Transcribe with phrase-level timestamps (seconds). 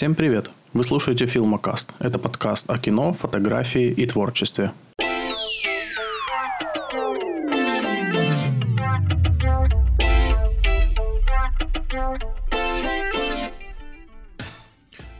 [0.00, 0.50] Всем привет!
[0.72, 1.92] Вы слушаете Филмокаст.
[1.98, 4.72] Это подкаст о кино, фотографии и творчестве.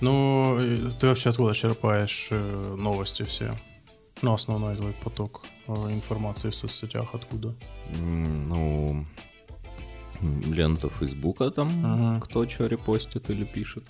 [0.00, 3.54] Ну, и ты вообще откуда черпаешь э, новости все?
[4.22, 7.54] Ну, основной твой поток э, информации в соцсетях откуда?
[7.98, 9.04] Ну,
[10.22, 12.24] лента Фейсбука там, Ага.
[12.24, 13.84] кто что репостит или пишет.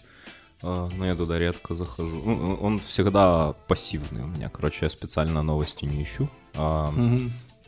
[0.63, 2.21] А, Но я туда редко захожу.
[2.25, 4.49] Ну, он всегда пассивный у меня.
[4.49, 6.29] Короче, я специально новости не ищу.
[6.55, 6.93] А,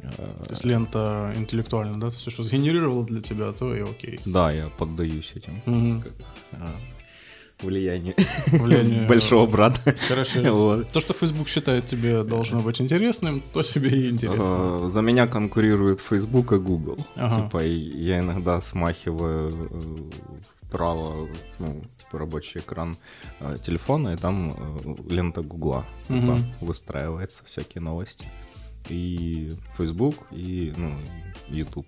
[0.03, 0.07] э,
[0.45, 2.11] То есть лента интеллектуальная, да?
[2.11, 4.21] Все, что сгенерировало для тебя, то и окей.
[4.27, 5.63] Да, я поддаюсь этим
[6.53, 6.71] а,
[7.63, 8.15] влиянию
[8.51, 9.95] Влияние- большого брата.
[10.09, 10.89] Короче, Вот.
[10.89, 14.87] то, что Facebook считает тебе должно быть интересным, то тебе и интересно.
[14.87, 16.99] А, За меня конкурирует Facebook и Google.
[17.17, 17.45] Ага.
[17.47, 20.11] Типа, я иногда смахиваю э,
[20.67, 21.29] вправо,
[21.59, 22.97] ну, типа, рабочий экран
[23.41, 26.45] э, телефона, и там э, лента Гугла типа, Мгм.
[26.61, 28.27] выстраивается, всякие новости.
[28.91, 30.95] И Facebook, и, ну,
[31.49, 31.87] YouTube,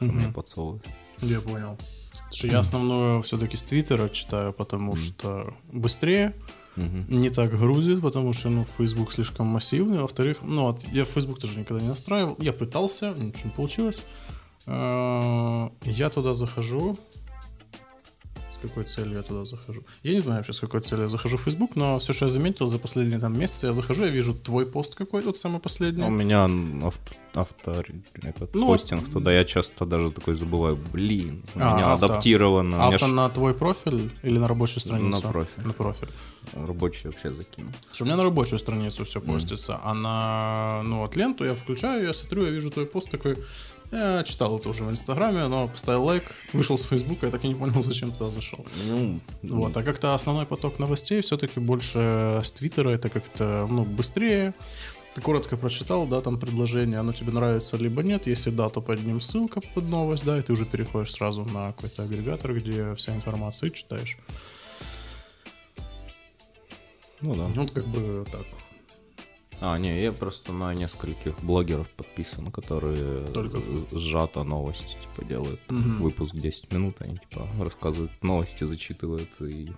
[0.00, 0.16] Мгм.
[0.16, 0.84] мне подсовывают.
[1.20, 1.76] Я понял.
[1.76, 6.32] Потому что я основную все-таки с Твиттера читаю, потому что быстрее,
[6.76, 7.06] Мгм.
[7.08, 9.98] не так грузит, потому что, ну, Facebook слишком массивный.
[10.00, 12.36] Во-вторых, ну, вот я Facebook тоже никогда не настраивал.
[12.40, 14.02] Я пытался, ничего не получилось.
[14.66, 16.96] А, Я туда захожу.
[18.68, 19.82] Какой целью я туда захожу?
[20.02, 22.28] Я не знаю вообще, с какой целью я захожу в Facebook, но все, что я
[22.30, 26.02] заметил за последние там месяцы, я захожу, я вижу твой пост какой-то, вот самый последний.
[26.04, 26.44] У меня
[26.86, 27.84] авто, авто
[28.22, 32.06] этот Ну, постинг туда, я часто даже такой забываю, блин, у А, меня авто.
[32.06, 35.22] адаптировано, меня Авто ж на твой профиль или на рабочую страницу?
[35.26, 35.66] На профиль.
[35.66, 36.08] На профиль.
[36.54, 37.72] рабочий вообще закинул.
[37.90, 42.04] Слушай, у меня на рабочую страницу все постится, а на ну, вот ленту я включаю,
[42.04, 43.36] я смотрю, я вижу твой пост такой.
[43.92, 47.48] Я читал это уже в Инстаграме, но поставил лайк, вышел с Фейсбука, я так и
[47.48, 48.64] не понял, зачем туда зашел.
[48.90, 54.54] Ну, Вот, а как-то основной поток новостей все-таки больше с Твиттера, это как-то ну, быстрее.
[55.14, 58.26] Ты коротко прочитал, да, там предложение, оно тебе нравится либо нет.
[58.26, 61.68] Если да, то под ним ссылка под новость, да, и ты уже переходишь сразу на
[61.68, 64.18] какой-то агрегатор, где вся информация и читаешь.
[67.20, 67.46] ну да.
[67.46, 68.44] Ну, вот как бы так.
[69.60, 73.60] А, не, я просто на нескольких блогеров подписан, которые Только
[73.92, 79.70] сжато новости, типа, делают выпуск 10 минут, они, типа, рассказывают новости, зачитывают и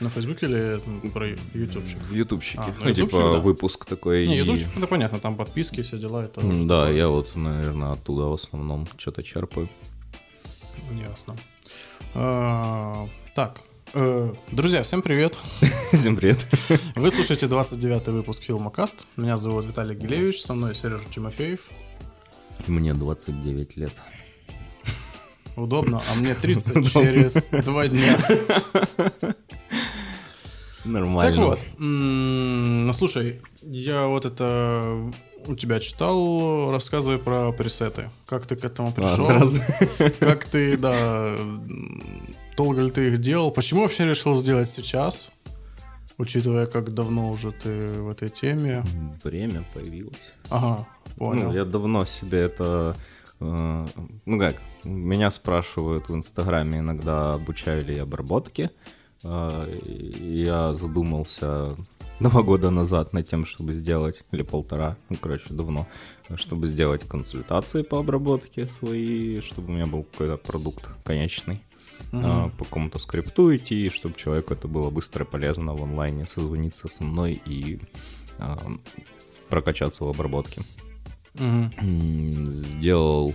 [0.00, 1.98] На Фейсбуке или ну, про ютубчик?
[1.98, 2.58] в ютубчике.
[2.58, 3.38] А, ну, ютубчик, типа, да.
[3.38, 4.26] выпуск такой.
[4.26, 6.92] Не, и- ютубчик, это понятно, там подписки, все дела, это Да, такое.
[6.96, 9.68] я вот, наверное, оттуда в основном что-то черпаю.
[10.90, 11.36] Ясно.
[12.14, 13.60] А, Так,
[13.92, 15.38] друзья, всем привет.
[15.92, 16.38] Всем привет.
[16.96, 19.06] Вы слушаете 29-й выпуск Филмокаст.
[19.16, 21.70] Меня зовут Виталий Гилевич, со мной Сережа Тимофеев.
[22.66, 23.92] Мне 29 лет.
[25.56, 28.18] Удобно, а мне 30 через два дня.
[30.84, 31.30] Нормально.
[31.30, 35.12] Так вот, ну слушай, я вот это
[35.46, 38.10] у тебя читал, рассказывай про пресеты.
[38.26, 39.26] Как ты к этому А, пришел?
[39.26, 39.60] сразу.
[40.20, 41.36] Как ты, да,
[42.56, 43.50] долго ли ты их делал?
[43.50, 45.32] Почему вообще решил сделать сейчас?
[46.18, 48.84] Учитывая, как давно уже ты в этой теме.
[49.24, 50.34] Время появилось.
[50.50, 50.86] Ага,
[51.16, 51.48] понял.
[51.48, 52.96] Ну, я давно себе это...
[53.40, 53.86] э,
[54.26, 58.70] ну как, меня спрашивают в Инстаграме иногда, обучаю ли я обработке.
[59.24, 59.66] Э,
[60.20, 61.76] я задумался
[62.20, 65.88] два года назад над тем, чтобы сделать, или полтора, ну, короче, давно,
[66.36, 71.62] чтобы сделать консультации по обработке свои, чтобы у меня был какой-то продукт конечный.
[72.12, 76.88] Э, по какому-то скрипту идти, чтобы человеку это было быстро и полезно в онлайне созвониться
[76.88, 77.80] со мной и
[78.38, 78.56] э,
[79.48, 80.62] прокачаться в обработке.
[81.38, 83.34] М, сделал,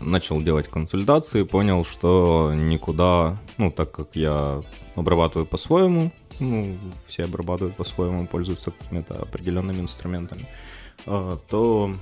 [0.00, 4.62] начал делать консультации, понял, что никуда, ну, так как я
[4.94, 10.46] обрабатываю по-своему, ну, все обрабатывают по-своему, пользуются какими-то определенными инструментами,
[11.06, 11.92] а, то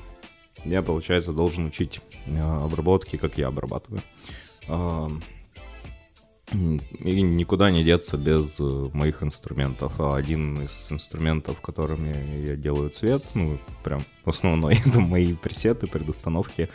[0.65, 4.03] я, получается, должен учить обработки, как я обрабатываю.
[6.53, 10.01] И никуда не деться без э, моих инструментов.
[10.01, 16.69] А один из инструментов, которыми я делаю цвет, ну, прям основной, это мои пресеты, предустановки.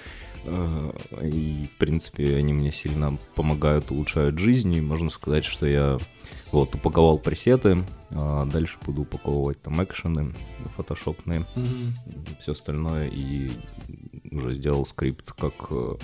[0.43, 0.91] Э,
[1.23, 4.73] И, в принципе, они мне сильно помогают, улучшают жизнь.
[4.73, 5.99] И можно сказать, что я
[6.51, 10.33] вот упаковал пресеты, а дальше буду упаковывать там экшены
[10.75, 12.25] фотошопные, Мгм.
[12.41, 13.07] все остальное.
[13.07, 13.51] И
[14.31, 15.95] уже сделал скрипт, как э,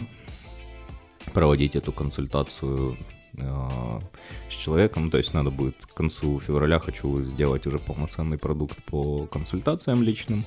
[1.33, 2.95] проводить эту консультацию
[3.37, 5.09] с человеком.
[5.11, 10.43] То есть надо будет к концу февраля хочу сделать уже полноценный продукт по консультациям личным.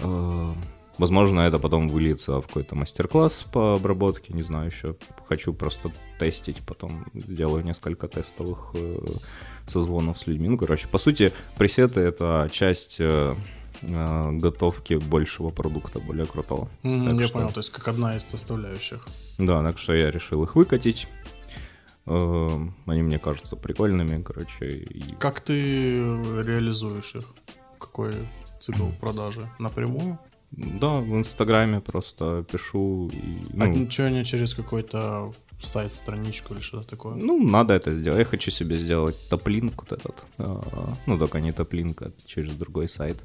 [0.00, 0.52] Э,
[0.98, 4.94] Возможно, это потом выльется в какой-то мастер-класс по обработке, не знаю еще.
[5.28, 8.98] Хочу просто тестить, потом сделаю несколько тестовых э,
[9.68, 10.48] созвонов с людьми.
[10.48, 13.34] Ну, короче, по сути, пресеты— это часть э,
[13.82, 16.70] э, готовки большего продукта, более крутого.
[16.82, 16.90] Так
[17.20, 19.06] я что- понял, то есть как одна из составляющих.
[19.36, 21.08] Да, так что я решил их выкатить.
[22.06, 24.66] Э, Они мне кажутся прикольными, короче.
[24.66, 25.54] и- Как ты
[26.44, 27.24] реализуешь их?
[27.78, 28.14] Какой
[28.60, 29.48] цикл продажи?
[29.58, 30.18] Напрямую?
[30.52, 33.10] Да, в Инстаграме просто пишу.
[33.12, 37.14] И, а ну, ничего не через какой-то сайт, страничку или что-то такое?
[37.16, 38.18] ну, надо это сделать.
[38.20, 40.24] Я хочу себе сделать топлинк вот этот.
[40.38, 43.16] а, Ну, только не топлинк, а через другой сайт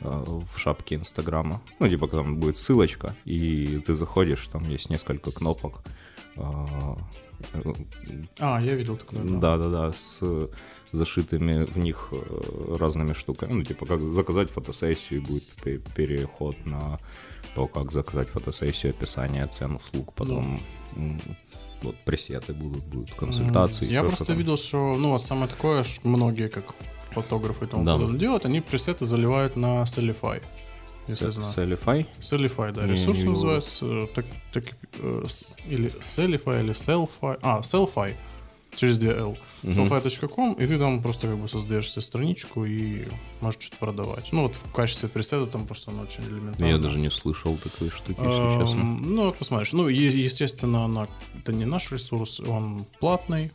[0.00, 0.24] а,
[0.54, 1.60] в шапке Инстаграма.
[1.80, 5.82] Ну, типа там будет ссылочка, и ты заходишь, там есть несколько кнопок.
[8.38, 9.38] А, я видел такое, да.
[9.38, 10.20] Да-да-да, с
[10.92, 13.52] зашитыми в них э, разными штуками.
[13.52, 16.98] Ну, типа, как заказать фотосессию, и будет пе- переход на
[17.54, 20.60] то, как заказать фотосессию, описание цен, услуг, потом
[20.96, 21.20] м,
[21.82, 23.86] вот пресеты будут, будут консультации.
[23.92, 24.38] Я просто что-то.
[24.38, 26.64] видел, что, ну, вот самое такое, что многие, как
[27.00, 27.94] фотографы и тому Да.
[27.94, 30.40] подобное делают, они пресеты заливают на Sellify,
[31.08, 31.52] если знаю.
[32.72, 33.32] Да, Не- ресурс не видел.
[33.32, 34.64] называется, э, так, так,
[34.98, 35.24] э,
[35.68, 38.14] или Sellify, или Sellfy, а, Sellfy,
[38.76, 43.04] через 2 L, sellfy.com, и ты там просто как бы создаешь себе страничку и
[43.40, 44.28] можешь что-то продавать.
[44.32, 46.64] Ну, вот в качестве пресета там просто оно очень элементарно.
[46.72, 48.84] Я даже не слышал такой штуки, если Эм, честно.
[48.84, 49.72] Ну, вот посмотришь.
[49.74, 51.06] Ну, естественно, она,
[51.38, 53.52] это не наш ресурс, он платный.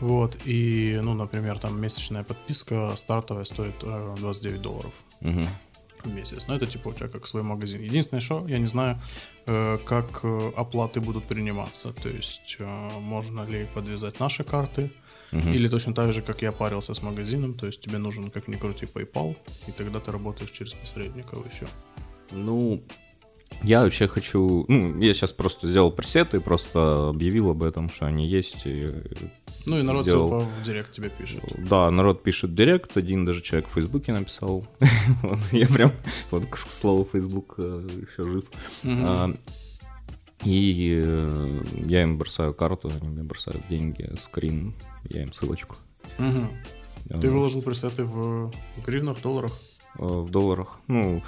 [0.00, 5.48] Вот, и, ну, например, там месячная подписка стартовая стоит э, 29 долларов Мгм.
[6.04, 6.48] В месяц.
[6.48, 7.82] Но это типа у тебя как свой магазин.
[7.82, 8.98] Единственное, что я не знаю,
[9.46, 11.92] э, как э, оплаты будут приниматься.
[11.92, 14.90] То есть, э, можно ли подвязать наши карты,
[15.30, 18.56] или точно так же, как я парился с магазином, то есть тебе нужен, как ни
[18.56, 19.36] крути, PayPal,
[19.66, 21.66] и тогда ты работаешь через посредников еще.
[22.30, 22.82] Ну,
[23.62, 24.64] я вообще хочу...
[24.68, 28.88] Ну, я сейчас просто сделал пресеты, просто объявил об этом, что они есть, и
[29.68, 30.28] Ну и народ Сделал.
[30.42, 31.42] типа в директ тебе пишет.
[31.58, 34.66] Да, народ пишет директ, один даже человек в Фейсбуке написал.
[35.22, 35.92] Вот, Я прям,
[36.30, 38.44] вот, к слову, Фейсбук еще жив.
[38.84, 39.30] А,
[40.44, 44.74] И э, я им бросаю карту, они мне бросают деньги, скрин,
[45.10, 45.76] я им ссылочку.
[46.18, 46.48] Мгм.
[47.06, 47.18] Да.
[47.18, 48.52] Ты выложил пресеты в
[48.86, 49.52] гривнах, долларах?
[49.98, 51.22] Э, В долларах, ну,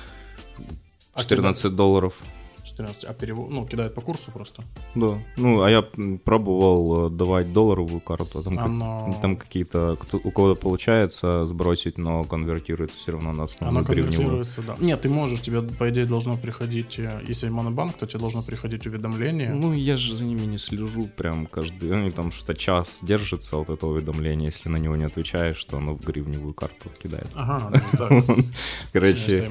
[1.14, 2.14] А 14 долларов.
[2.62, 4.62] 14, а перевод, ну, кидает по курсу просто.
[4.94, 5.82] Да, ну, а я
[6.24, 11.46] пробовал э, давать долларовую карту, а там, как- Оно- там какие-то, кто- у кого-то получается
[11.46, 13.84] сбросить, но конвертируется все равно на Оно гривневую.
[14.12, 14.76] конвертируется, да.
[14.80, 18.86] Нет, ты можешь, тебе, по идее, должно приходить, э, если монобанк, то тебе должно приходить
[18.86, 19.50] уведомление.
[19.50, 21.90] Ну, я же за ними не слежу прям каждый...
[21.94, 25.94] Они там что час держится вот это уведомление, если на него не отвечаешь, то оно
[25.94, 27.28] в гривневую карту кидает.
[27.34, 28.24] Ага, ну, так.
[28.92, 29.48] Короче,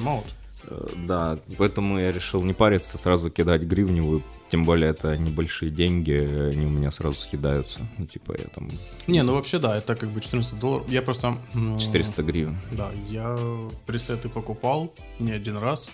[1.06, 6.66] да, поэтому я решил не париться, сразу кидать гривневую, тем более это небольшие деньги, они
[6.66, 7.80] у меня сразу съедаются.
[7.98, 8.68] Ну, типа я там
[9.06, 10.88] Не, ну вообще, да, это как бы 14 долларов.
[10.88, 11.34] Я просто...
[11.54, 12.58] м, 400 гривен.
[12.72, 13.38] Да, я
[13.86, 15.90] пресеты покупал не один раз.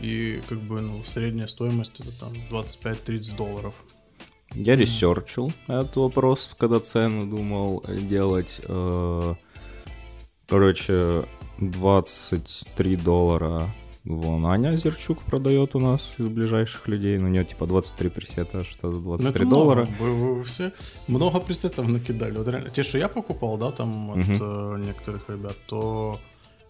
[0.00, 3.74] И как бы, ну, средняя стоимость это там 25-30 долларов.
[4.54, 8.60] Я ресерчил этот вопрос, когда цену думал делать.
[8.64, 9.34] э,
[10.48, 11.24] Короче,
[11.60, 13.72] 23 доллара
[14.04, 17.18] вон Аня Зерчук продает у нас из ближайших людей.
[17.18, 19.84] Ну, у нее типа 23 пресета, что за Ну, 23 это доллара.
[19.84, 19.96] много.
[20.00, 20.72] Вы, вы- все
[21.08, 22.36] много пресетов накидали.
[22.38, 26.18] Вот реально, те, что я покупал, да, там от э, некоторых ребят, то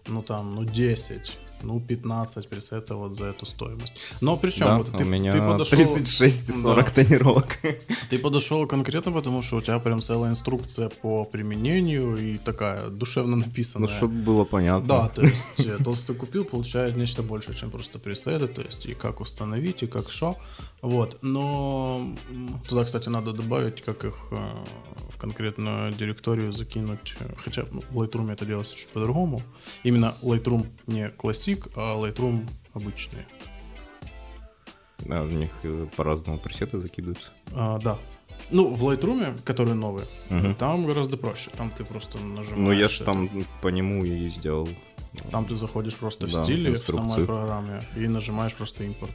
[0.07, 3.95] ну там, ну 10, ну 15 пресетов вот за эту стоимость.
[4.21, 5.77] Но причем Да, вот ты, меня ты подошел...
[5.77, 7.57] 36 и 40 тонировок.
[8.09, 13.37] Ты подошел конкретно, потому что у тебя прям целая инструкция по применению и такая душевно
[13.37, 13.89] Ну, написанная.
[13.89, 14.87] чтобы было понятно.
[14.87, 18.85] Да, то есть э, тот, кто купил, получает нечто большее, чем просто пресеты, то есть
[18.85, 20.37] и как установить, и как что.
[20.83, 22.05] Вот, но
[22.67, 24.35] туда, кстати, надо добавить, как их э,
[25.09, 27.15] в конкретную директорию закинуть.
[27.37, 29.41] Хотя ну, в Lightroom это делается чуть по-другому.
[29.83, 33.25] Именно Lightroom не Classic, а Lightroom обычный.
[34.99, 37.27] Да, в них э, по-разному пресеты закидываются.
[37.55, 37.97] А, да.
[38.51, 40.03] Ну, в Lightroom, который новый,
[40.59, 41.49] там гораздо проще.
[41.55, 42.57] Там ты просто нажимаешь.
[42.57, 43.05] Ну, я ж это.
[43.05, 43.29] там
[43.61, 44.67] по нему и сделал.
[45.31, 47.25] Там ты заходишь просто в Да, стиле в самой инструкцию.
[47.27, 49.13] программе и нажимаешь просто импорт.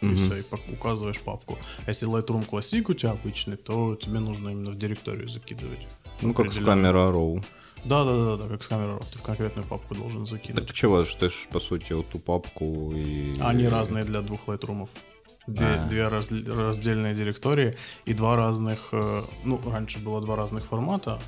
[0.00, 1.58] И все, и указываешь папку.
[1.86, 5.86] А если Lightroom Classic у тебя обычный, то тебе нужно именно в директорию закидывать.
[6.22, 7.44] Ну, как с камера RAW.
[7.84, 9.00] Да, да, да, да, как с камерой.
[9.12, 10.66] Ты в конкретную папку должен закинуть.
[10.66, 13.34] Так чего, что ты ж, по сути, вот ту папку и...
[13.40, 14.88] Они разные для двух Lightroom'ов.
[15.46, 15.86] Две, А.
[15.86, 17.74] две раз- раздельные директории
[18.04, 21.18] и два разных, э, ну, раньше было два разных формата,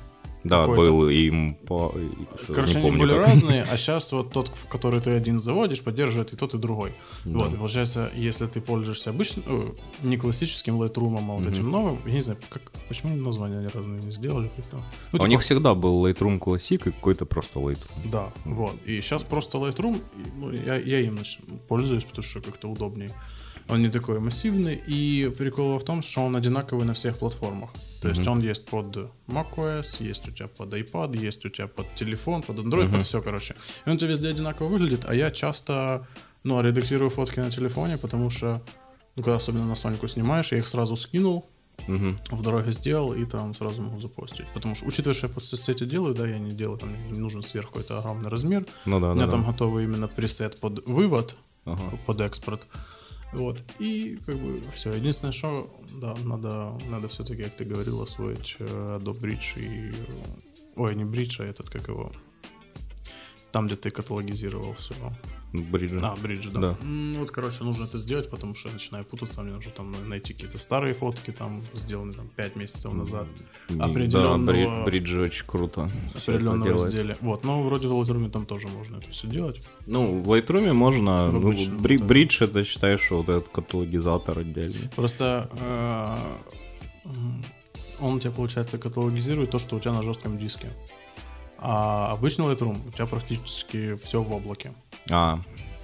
[0.43, 3.27] Да, был и МПА, и что-то, Короче, они помню были как.
[3.27, 6.93] разные, а сейчас вот тот, в который ты один заводишь, поддерживает и тот, и другой.
[7.25, 9.63] Вот, и получается, если ты пользуешься обычным, э,
[10.07, 13.67] не классическим Lightroom, а вот этим новым, я не знаю, как, почему они название ни
[13.67, 14.49] разу не сделали.
[14.55, 14.77] как-то.
[14.77, 14.83] Ну,
[15.13, 18.09] У типа, них всегда был Lightroom Classic и какой-то просто Lightroom.
[18.11, 18.75] Да, вот.
[18.85, 20.01] И сейчас просто Lightroom,
[20.37, 21.19] ну, я, я им
[21.67, 23.11] пользуюсь, потому что как-то удобнее.
[23.71, 27.69] Он не такой массивный, и прикол в том, что он одинаковый на всех платформах.
[28.01, 28.97] То есть он есть под
[29.27, 33.21] macOS, есть у тебя под iPad, есть у тебя под телефон, под Android, под все,
[33.21, 33.55] короче.
[33.85, 36.05] И он у тебя везде одинаково выглядит, а я часто,
[36.43, 38.61] ну, редактирую фотки на телефоне, потому что,
[39.15, 41.45] ну, когда особенно на Соньку снимаешь, я их сразу скинул,
[41.87, 42.17] Мгм.
[42.31, 44.45] в дороге сделал и там сразу могу запостить.
[44.53, 47.41] Потому что, учитывая, что я под соцсети делаю, да, я не делаю, там не нужен
[47.41, 48.65] сверху это огромный размер.
[48.85, 49.51] Ну да, У меня да, там да.
[49.51, 51.35] готовый именно пресет под вывод,
[51.65, 51.97] Ага.
[52.05, 52.67] под экспорт.
[53.33, 53.63] Вот.
[53.79, 54.93] И как бы все.
[54.93, 55.69] Единственное, что
[56.01, 59.93] да, надо, надо все-таки, как ты говорил, освоить э, Adobe Bridge и.
[60.75, 62.11] Ой, не Bridge, а этот, как его.
[63.51, 64.95] Там, где ты каталогизировал все.
[65.53, 65.99] Бриджи.
[66.01, 66.59] А, Bridge, да.
[66.59, 66.75] Да.
[66.81, 70.33] М, Вот, короче, нужно это сделать, потому что я начинаю путаться, мне нужно там найти
[70.33, 73.27] какие-то старые фотки, там, сделанные там 5 месяцев назад.
[73.69, 75.89] Да, определенного- Бри- Бриджи очень круто.
[76.15, 77.17] определенного разделе.
[77.21, 79.61] Вот, но вроде в Lightroom там тоже можно это все делать.
[79.87, 81.27] Ну, в Lightroom можно...
[81.27, 82.05] В ну, обычном, бри- да.
[82.05, 84.89] Бридж это считаешь, что вот этот каталогизатор отдельный.
[84.95, 85.49] Просто
[87.05, 87.09] э,
[87.99, 90.69] он у тебя, получается, каталогизирует то, что у тебя на жестком диске.
[91.57, 94.73] А обычный Lightroom у тебя практически все в облаке.
[95.09, 95.39] А,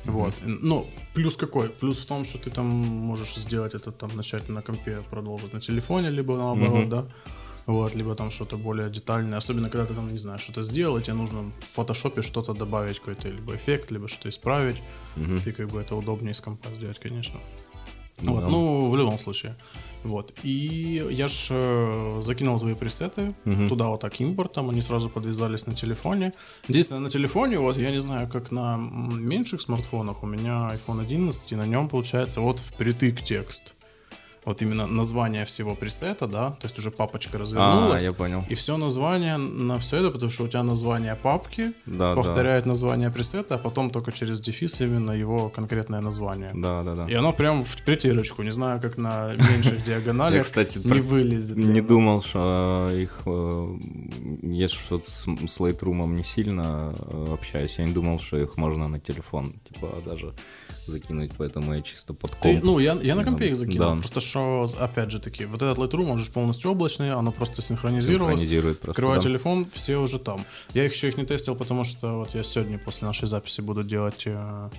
[0.06, 0.34] Вот.
[0.46, 1.70] Ну, плюс какой?
[1.70, 5.60] Плюс в том, что ты там можешь сделать это там начать на компе, продолжить на
[5.60, 6.90] телефоне, либо наоборот, Мгм.
[6.90, 7.06] да.
[7.66, 9.38] Вот, либо там что-то более детальное.
[9.38, 13.28] Особенно, когда ты там, не знаю, что-то сделал, тебе нужно в фотошопе что-то добавить, какой-то
[13.30, 14.78] либо эффект, либо что-то исправить.
[15.18, 15.42] мгм.
[15.42, 17.40] Ты как бы это удобнее с компа сделать, конечно.
[18.22, 18.50] Ну вот, да.
[18.50, 19.56] ну, в любом случае.
[20.04, 20.34] Вот.
[20.44, 23.34] И я ж э, закинул твои пресеты
[23.70, 26.34] туда вот так импортом, они сразу подвязались на телефоне.
[26.68, 31.52] Единственное, на телефоне, вот я не знаю, как на меньших смартфонах, у меня iPhone 11,
[31.52, 33.77] и на нем получается вот впритык текст.
[34.48, 38.04] Вот именно название всего пресета, да, то есть уже папочка развернулась.
[38.04, 38.46] А, я понял.
[38.48, 43.10] И все название на все это, потому что у тебя название папки Да, повторяет название
[43.10, 46.52] пресета, а потом только через дефис именно его конкретное название.
[46.54, 47.08] Да, да, да.
[47.10, 48.42] И оно прям в притирочку.
[48.42, 51.58] Не знаю, как на меньших диагоналях Я, кстати, не вылезет.
[51.58, 53.78] Не думал, что их э,
[54.44, 57.80] есть что-то с, с Lightroom не сильно э, общаюсь.
[57.80, 60.34] Я не думал, что их можно на телефон, типа, даже
[60.92, 62.44] закинуть, поэтому я чисто под комп.
[62.44, 63.96] Ты, ну, я, я на компе их закинул.
[63.96, 63.96] Да.
[63.96, 68.40] Просто что, опять же таки, вот этот Lightroom, он же полностью облачный, оно просто синхронизировалось.
[68.40, 69.28] Синхронизирует просто, Открываю да.
[69.28, 70.46] телефон, все уже там.
[70.74, 73.84] Я их еще их не тестил, потому что вот я сегодня после нашей записи буду
[73.84, 74.70] делать э,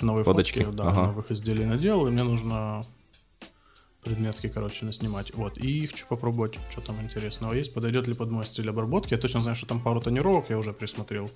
[0.00, 1.06] новые Фоточки, фотки, да, ага.
[1.08, 2.84] новых изделий наделал, и мне нужно
[4.02, 5.34] предметки, короче, наснимать.
[5.34, 5.58] Вот.
[5.58, 7.74] И хочу попробовать, что там интересного есть.
[7.74, 9.12] Подойдет ли под мой стиль обработки.
[9.12, 11.30] Я точно знаю, что там пару тонировок я уже присмотрел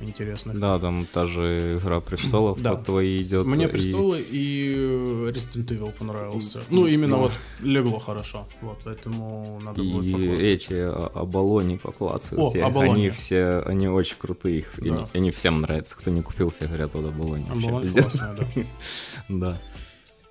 [0.00, 0.58] интересных.
[0.58, 2.74] Да, там та же Игра Престолов Да.
[2.76, 3.46] твоей идет.
[3.46, 6.60] Мне и- престолы и э, Resident Evil понравился.
[6.70, 8.48] Ну, именно вот легло хорошо.
[8.62, 10.46] Вот, поэтому надо будет И поклацать.
[10.46, 12.38] эти а, оболони поклацать.
[12.38, 12.92] О, оболони.
[12.92, 14.58] Они все, они очень крутые.
[14.60, 14.96] их- и Да.
[14.96, 15.96] они, они всем нравятся.
[15.96, 17.44] Кто не купил, все говорят, вот оболони.
[17.82, 18.02] пиздец».
[18.04, 18.62] классная, да.
[19.28, 19.60] Да.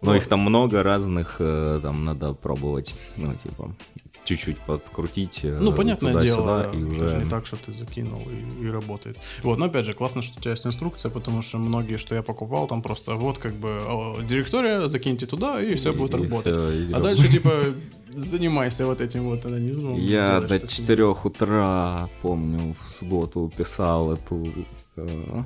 [0.05, 0.17] Но Вот.
[0.21, 3.75] их там много разных, э, там надо пробовать, ну, типа,
[4.23, 5.41] чуть-чуть подкрутить.
[5.43, 6.99] э, Ну, понятное дело, и уже...
[6.99, 9.17] даже не так, что ты закинул и, и работает.
[9.43, 12.21] Вот, но опять же, классно, что у тебя есть инструкция, потому что многие, что я
[12.23, 16.55] покупал, там просто вот как бы о, директория, закиньте туда, и все будет и работать.
[16.55, 17.51] всё, и а дальше, типа,
[18.13, 19.95] занимайся вот этим вот анонизмом.
[19.99, 20.87] Я до что с ним.
[20.87, 24.47] 4 утра, помню, в субботу писал эту
[24.95, 25.43] э,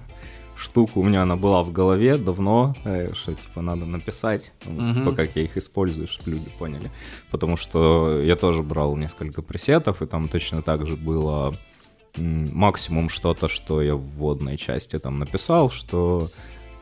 [0.61, 0.99] штуку.
[0.99, 5.43] У меня она была в голове давно, э, что типа надо написать, типа как я
[5.43, 6.91] их использую, чтобы люди поняли.
[7.31, 11.55] Потому что я тоже брал несколько пресетов, и там точно так же было
[12.17, 16.27] максимум что-то, что я в вводной части там написал, что,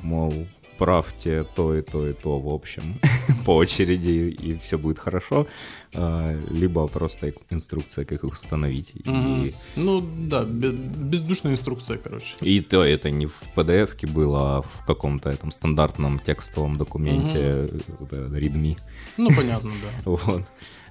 [0.01, 2.99] мол, правьте то и то и то, в общем,
[3.45, 5.47] по очереди, и все будет хорошо.
[5.93, 8.91] А, Либо просто инструкция, как их установить.
[8.93, 12.35] И, Ну, да, бе- бездушная инструкция, короче.
[12.41, 17.69] и то это не в PDF было, а в каком-то этом стандартном текстовом документе,
[18.01, 18.77] это readme.
[19.17, 19.89] Ну, понятно, да.
[20.05, 20.43] Вот.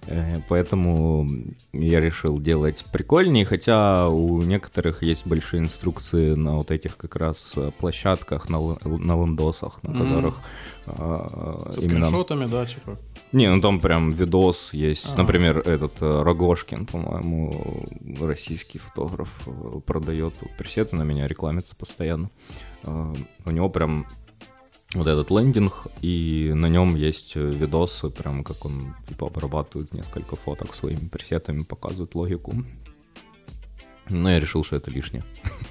[0.07, 1.29] Э, Поэтому
[1.73, 7.55] я решил делать прикольнее, хотя у некоторых есть большие инструкции на вот этих как раз
[7.57, 10.41] э, площадках, на, на лендосах, на которых
[10.87, 12.05] а, Со именно...
[12.05, 12.99] скриншотами, да, типа.
[13.33, 15.07] Не, ну там прям видос есть.
[15.13, 15.23] Ага.
[15.23, 17.85] Например, этот Рогошкин, по-моему,
[18.21, 19.29] российский фотограф,
[19.85, 22.31] продает пресеты на меня, рекламится постоянно.
[22.85, 24.07] У него прям
[24.99, 30.37] вот этот лендинг, и на нем есть э, видосы, прям как он типа обрабатывает несколько
[30.37, 32.55] фоток своими пресетами, показывает логику.
[34.09, 35.25] Но я решил, что это лишнее.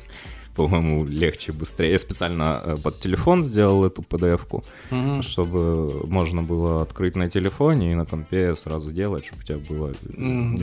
[0.55, 1.91] По-моему, легче, быстрее.
[1.91, 5.22] Я специально э, под телефон сделал эту PDF-ку, Мгм.
[5.22, 9.88] чтобы можно было открыть на телефоне и на компе сразу делать, чтобы у тебя было
[9.89, 9.96] я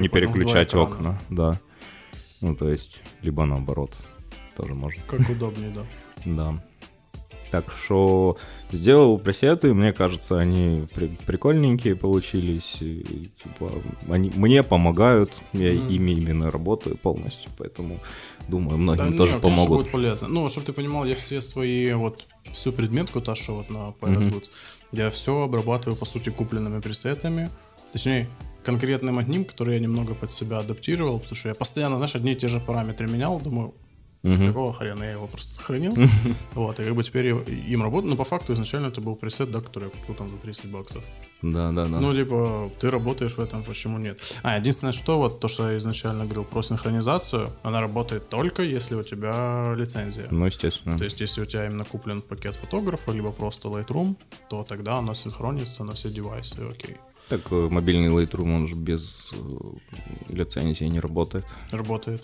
[0.01, 1.21] не переключать окна.
[1.29, 1.61] Да.
[2.41, 3.93] Ну, то есть, либо наоборот.
[4.57, 5.03] Тоже можно.
[5.07, 5.83] Как удобнее, да.
[6.25, 6.65] Да.
[7.53, 8.39] Так что
[8.71, 12.79] сделал пресеты, мне кажется, они при- прикольненькие получились.
[12.81, 13.71] и, типа,
[14.09, 15.89] они мне помогают, я Мгм.
[15.91, 18.01] ими именно работаю полностью, поэтому
[18.49, 19.79] думаю, Да, многим не, тоже конечно, помогут.
[19.83, 20.29] будет полезно.
[20.29, 24.33] Ну, чтобы ты понимал, я все свои, вот, всю предметку, та, что вот на Pirate.
[24.33, 24.51] Boots,
[24.93, 27.51] я все обрабатываю, по сути, купленными пресетами.
[27.93, 28.27] Точнее,
[28.65, 32.37] конкретным одним, который я немного под себя адаптировал, потому что я постоянно, знаешь, одни и
[32.37, 33.75] те же параметры менял, думаю,
[34.23, 34.49] Мгм.
[34.49, 35.97] какого хрена я его просто сохранил.
[36.55, 38.11] Вот, и как бы теперь я им работаю.
[38.11, 41.05] Но по факту изначально это был пресет, да, который я купил там за 30 баксов.
[41.43, 41.99] Да, да, да.
[42.01, 44.21] Ну, типа, ты работаешь в этом, почему нет?
[44.43, 48.95] А, единственное, что вот то, что я изначально говорил про синхронизацию, она работает только если
[48.95, 50.29] у тебя лицензия.
[50.31, 50.97] Ну, естественно.
[50.99, 54.17] То есть, если у тебя именно куплен пакет фотографа, либо просто Lightroom,
[54.49, 56.97] то тогда оно синхронится на все девайсы, окей.
[57.29, 59.37] Так э, мобильный Lightroom, он же без э,
[60.29, 61.47] лицензии не работает.
[61.71, 62.23] Работает.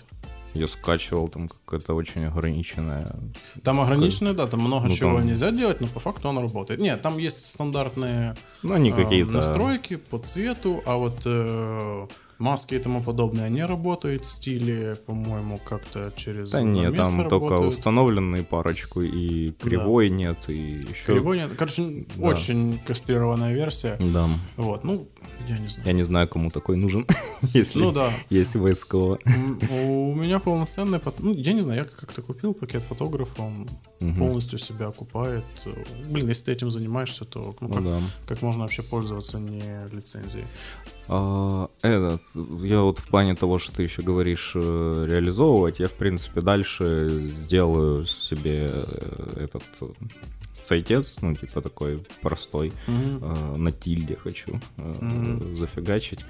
[0.58, 3.14] Я скачивал, там какая-то очень ограниченная.
[3.62, 6.80] Там ограничено, да, там много Ну, чего там- нельзя делать, но по факту оно работает.
[6.80, 12.06] Нет, там есть стандартные Ну, они э, настройки по цвету, а вот э,
[12.38, 17.74] маски и тому подобное не работают, стили, по-моему, как-то через Да нет, там только работают.
[17.74, 21.04] установленные парочку, и кривой нет, и еще...
[21.06, 21.50] Кривой нет.
[21.56, 22.26] Короче, Да.
[22.26, 23.96] очень кастрированная версия.
[23.98, 24.28] Да.
[24.56, 25.06] Вот, ну,
[25.48, 25.86] я не знаю.
[25.88, 27.06] Я не знаю, кому такой нужен,
[27.54, 28.10] если Ну да.
[28.30, 29.18] есть войсково.
[29.70, 33.68] У меня полноценный, ну, я не знаю, я как-то купил пакет фотографа, он
[34.16, 35.44] полностью себя окупает.
[36.08, 38.00] Блин, если ты этим занимаешься, то ну, Ну да.
[38.26, 40.44] как можно вообще пользоваться не лицензией?
[41.08, 42.22] А, этот,
[42.62, 47.32] я вот в плане того, что ты еще говоришь э, реализовывать, я в принципе дальше
[47.40, 49.86] сделаю себе э, этот э,
[50.60, 56.20] сайтец, ну типа такой простой, э, на тильде хочу э, зафигачить.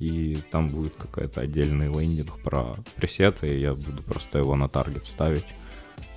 [0.00, 5.06] И там будет какая-то отдельный лендинг про пресеты, и я буду просто его на таргет
[5.06, 5.44] ставить.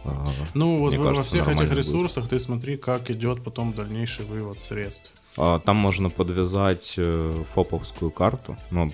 [0.04, 1.86] А, Ну, вот Мне во- во кажется, всех этих нормально будет.
[1.86, 5.14] ресурсах ты смотри, как идет потом дальнейший вывод средств.
[5.38, 8.90] А, Там можно подвязать э, фоповскую карту, но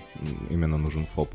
[0.50, 1.30] именно нужен фоп.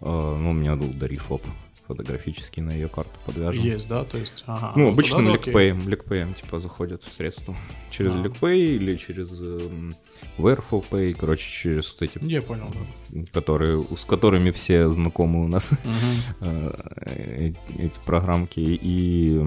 [0.00, 1.42] А, Ну, у меня был Дари фоп
[1.86, 3.62] фотографический на ее карту подвяжен.
[3.62, 4.04] Есть, да?
[4.04, 4.72] То есть, ага.
[4.76, 5.32] Ну, тогда да, окей.
[5.46, 7.56] ликпеем, ликпеем, типа, заходят средства.
[7.90, 8.20] Через А.
[8.20, 9.94] ликпей или через эм,
[10.36, 12.70] Verifopay, короче, через вот эти, Я понял,
[13.10, 13.22] да.
[13.32, 15.70] которые, с которыми все знакомы у нас,
[16.42, 18.60] э, эти программки.
[18.60, 19.42] И,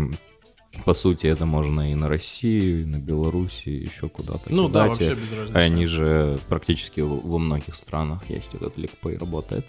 [0.85, 4.41] по сути, это можно и на Россию, и на Беларуси, и еще куда-то.
[4.49, 5.55] Ну да, вообще без разницы.
[5.55, 9.65] А Они же практически во многих странах есть этот ликпей работает.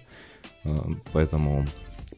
[0.65, 0.79] Э,
[1.13, 1.67] Поэтому,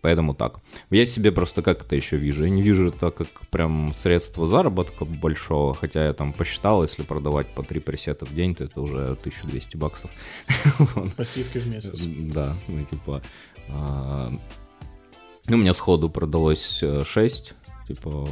[0.02, 0.60] поэтому так.
[0.90, 2.44] Я себе просто как это еще вижу.
[2.44, 7.46] Я не вижу это как прям средство заработка большого, хотя я там посчитал, если продавать
[7.54, 10.10] по три пресета в день, то это уже 1200 баксов.
[11.16, 12.04] Пассивки в месяц.
[12.06, 13.22] Да, ну типа...
[13.68, 14.30] а,
[15.48, 17.54] Ну, у меня сходу продалось 6,
[17.86, 18.28] типа,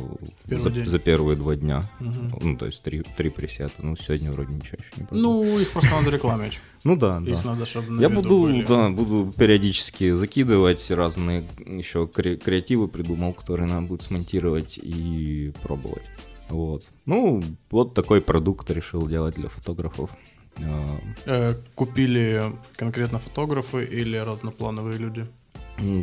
[0.47, 1.85] за, за первые два дня.
[2.01, 2.35] Мгм.
[2.41, 3.75] Ну, то есть три, три пресета.
[3.79, 5.07] Ну, сегодня вроде ничего еще не.
[5.21, 6.61] Ну, их просто надо рекламить.
[6.85, 7.31] ну да, да.
[7.31, 8.65] Их надо, чтобы Я буду, были.
[8.65, 16.05] да, буду периодически закидывать разные еще кре- креативы придумал, которые надо будет смонтировать и пробовать.
[16.49, 16.85] Вот.
[17.07, 20.11] Ну, вот такой продукт решил делать для фотографов.
[20.59, 22.43] А, Э, Купили
[22.77, 25.27] конкретно фотографы или разноплановые люди?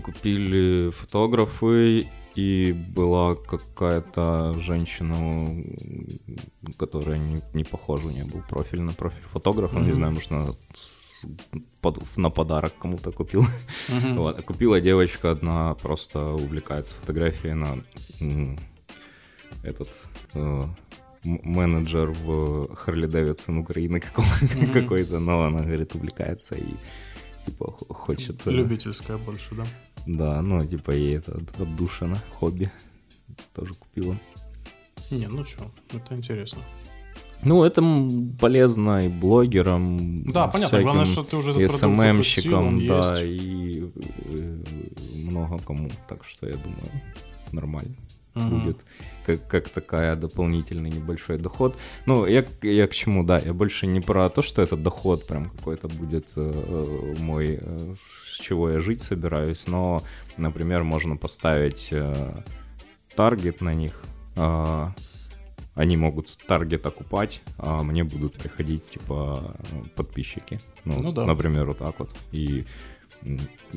[0.04, 5.64] Купили фотографы, и была какая-то женщина,
[6.78, 10.54] которая не, не похожа, у нее был профиль на профиль фотографа, не знаю, может, она
[11.82, 13.44] под- на подарок кому-то купил.
[14.16, 17.78] Вот, а купила девочка одна, просто увлекается фотографией, она
[18.22, 18.58] м,
[19.64, 19.90] этот
[20.36, 20.62] э,
[21.24, 24.28] менеджер в Харли Дэвидсон Украины какого-
[24.74, 26.64] какой-то, но она, говорит, увлекается и
[27.50, 28.46] типа хочет...
[28.48, 29.68] э, Любительская больше, да?
[30.06, 32.72] Да, ну, типа ей это от- отдушина, хобби.
[33.54, 34.18] Тоже купила.
[35.12, 36.62] Не, ну что, это интересно.
[37.42, 37.82] Ну, это
[38.40, 40.24] полезно и блогерам.
[40.26, 43.24] Да, понятно, главное, что ты уже этот СММщикам, да, есть.
[43.24, 43.92] и
[44.26, 44.64] э,
[45.26, 45.90] много кому.
[46.08, 46.92] Так что я думаю,
[47.52, 47.96] нормально
[48.40, 48.64] Мгм.
[48.64, 48.78] будет.
[49.26, 51.78] Как, как такая дополнительный небольшой доход.
[52.06, 55.50] Ну, я, я к чему, да, я больше не про то, что это доход прям
[55.50, 57.94] какой-то будет э, э, мой, э,
[58.26, 60.02] с чего я жить собираюсь, но,
[60.38, 62.32] например, можно поставить э,
[63.16, 64.02] таргет на них,
[64.36, 64.94] а,
[65.76, 69.56] они могут таргет окупать, а мне будут приходить, типа,
[69.96, 70.60] подписчики.
[70.86, 71.26] Ну, Ну да.
[71.26, 72.16] например, вот так вот.
[72.32, 72.66] И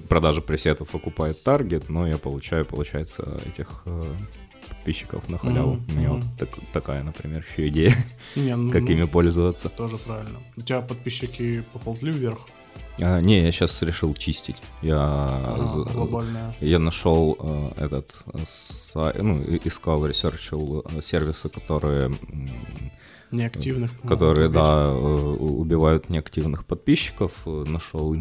[0.08, 4.02] продажа пресетов окупает таргет, но я получаю, получается, этих э,
[4.68, 5.74] подписчиков на халяву.
[5.74, 6.22] Мгм, У меня мгм.
[6.22, 7.94] вот так- такая, например, еще идея,
[8.36, 9.68] Не, ну, как ну, ими пользоваться.
[9.68, 10.38] Тоже правильно.
[10.56, 12.46] У тебя подписчики поползли вверх?
[13.00, 14.56] А, не, я сейчас решил чистить.
[14.82, 15.54] Я,
[15.94, 16.54] глобальная.
[16.60, 18.38] я нашел э, этот э,
[18.94, 22.14] сай- ну, искал, ресерчил э, сервисы, которые
[23.30, 23.90] Неактивных.
[24.02, 27.32] которые, да, убивают неактивных подписчиков.
[27.46, 28.14] Нашел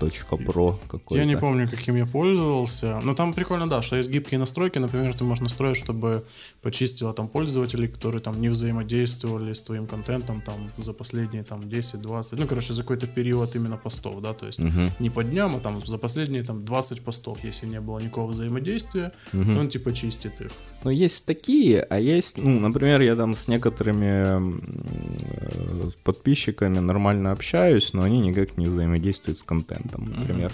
[0.00, 1.16] instahero.pro какой-то.
[1.18, 3.00] Я не помню, каким я пользовался.
[3.04, 4.78] Но там прикольно, да, что есть гибкие настройки.
[4.78, 6.24] Например, ты можешь настроить, чтобы
[6.62, 12.36] почистила там пользователей, которые там не взаимодействовали с твоим контентом там за последние там 10-20,
[12.38, 14.90] ну, короче, за какой-то период именно постов, да, то есть Мгм.
[14.98, 19.12] не по дням, а там за последние там 20 постов, если не было никакого взаимодействия,
[19.32, 19.58] Мгм.
[19.58, 20.50] он типа чистит их.
[20.84, 27.92] Ну, есть такие, а есть, ну, например, я там с некоторыми э, подписчиками нормально общаюсь,
[27.92, 30.52] но они никак не взаимодействуют с контентом, например.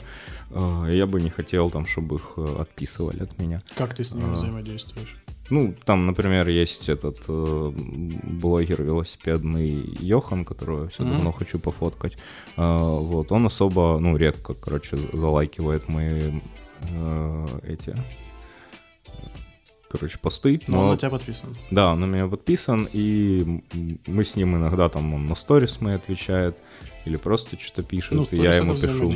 [0.50, 3.60] Э, Я бы не хотел там, чтобы их э, отписывали от меня.
[3.76, 4.32] Как ты с ними А.
[4.34, 5.16] взаимодействуешь?
[5.50, 11.12] Ну, там, например, есть этот э, блогер велосипедный Йохан, которого я все Мгм.
[11.12, 12.16] давно хочу пофоткать.
[12.56, 16.32] А, вот, он особо, ну, редко, короче, за- залайкивает мои
[16.88, 17.94] э, эти,
[19.90, 20.60] короче, посты.
[20.68, 21.50] Но он но- на тебя подписан.
[21.70, 23.62] да, он на меня подписан, и
[24.06, 26.56] мы с ним иногда там он на сторис мои отвечает,
[27.04, 29.10] или просто что-то пишет, Ну, и я ему пишу.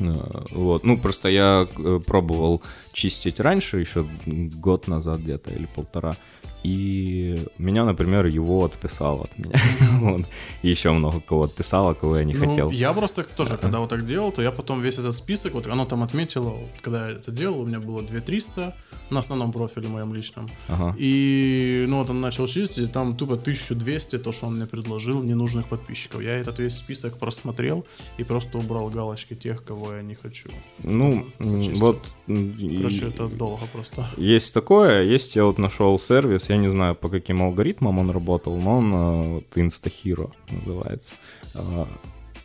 [0.00, 6.16] Э, Вот, ну просто я э, пробовал чистить раньше, еще год назад где-то или полтора,
[6.64, 9.58] и меня, например, его отписал от меня.
[10.00, 10.22] Вот.
[10.62, 12.70] И еще много кого отписало, кого я не Ну, хотел.
[12.70, 15.84] Я просто тоже, когда вот так делал, то я потом весь этот список, вот оно
[15.84, 18.74] там отметило, когда я это делал, у меня было 2300
[19.10, 20.50] на основном профиле моем личном.
[20.68, 20.94] Ага.
[20.98, 25.22] И, ну, вот он начал чистить, и там тупо 1200, то, что он мне предложил,
[25.22, 26.22] ненужных подписчиков.
[26.22, 27.86] Я этот весь список просмотрел
[28.18, 30.48] и просто убрал галочки тех, кого я не хочу.
[30.84, 31.86] Ну, Почистил.
[31.86, 32.12] вот...
[32.26, 34.06] и- Короче, это долго просто.
[34.16, 38.56] Есть такое, есть я вот нашел сервис, я не знаю по каким алгоритмам он работал,
[38.56, 41.12] но он э, вот Instahero называется.
[41.54, 41.88] А,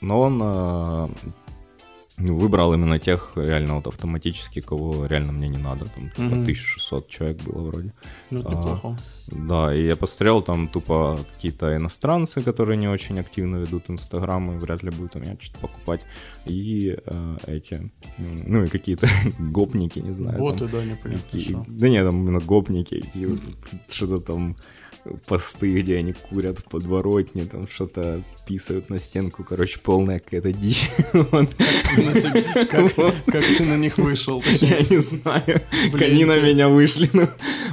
[0.01, 1.07] Но он э,
[2.17, 5.85] выбрал именно тех реально вот автоматически, кого реально мне не надо.
[5.85, 6.41] Там типа Мгм.
[6.43, 7.93] 1600 человек было вроде.
[8.31, 8.97] Ну, это А, неплохо.
[9.27, 14.57] Да, и я посмотрел, там тупо какие-то иностранцы, которые не очень активно ведут Инстаграм, и
[14.59, 16.01] вряд ли будут у меня что-то покупать.
[16.45, 19.07] И э, эти, ну и какие-то
[19.39, 20.37] гопники, не знаю.
[20.37, 20.41] там.
[20.41, 21.65] Боты, да, непонятно Какие- что.
[21.67, 23.39] Да нет, там именно гопники, какие вот
[23.87, 24.55] что-то там
[25.27, 30.89] посты, где они курят в подворотне, там что-то писают на стенку, короче, полная какая-то дичь.
[31.13, 31.49] Вот.
[32.69, 32.93] Как
[33.25, 34.43] как ты на них вышел?
[34.61, 35.61] Я не знаю,
[35.91, 37.09] как они на меня вышли.
[37.13, 37.27] Ну,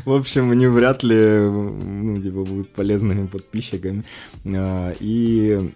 [0.05, 4.05] в общем, они вряд ли, ну, типа, будут полезными подписчиками.
[4.45, 5.73] А, И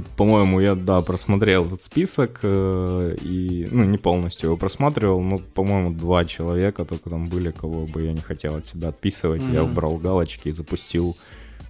[0.16, 5.92] по-моему, я, да, просмотрел этот список, э, и, ну, не полностью его просматривал, но, по-моему,
[5.92, 9.42] два человека только там были, кого бы я не хотел от себя отписывать.
[9.52, 9.72] Я Мгм.
[9.72, 11.16] убрал галочки и запустил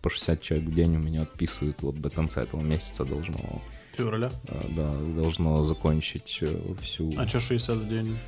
[0.02, 4.30] по 60 человек в день у меня отписывают, вот до конца этого месяца должно, Февраля.
[4.48, 7.12] э, да, должно закончить э, всю...
[7.16, 8.18] А что 60 в день?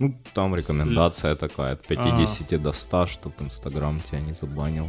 [0.00, 4.88] Ну, там рекомендация такая, от 50 до 100, чтобы Инстаграм тебя не забанил.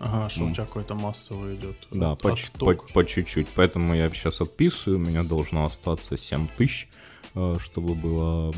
[0.00, 1.76] Ага, что у тебя какой-то массовый идет.
[1.90, 3.48] Да, по, по, по чуть-чуть.
[3.54, 6.88] Поэтому я сейчас отписываю, у меня должно остаться 7 тысяч,
[7.34, 8.52] э, чтобы была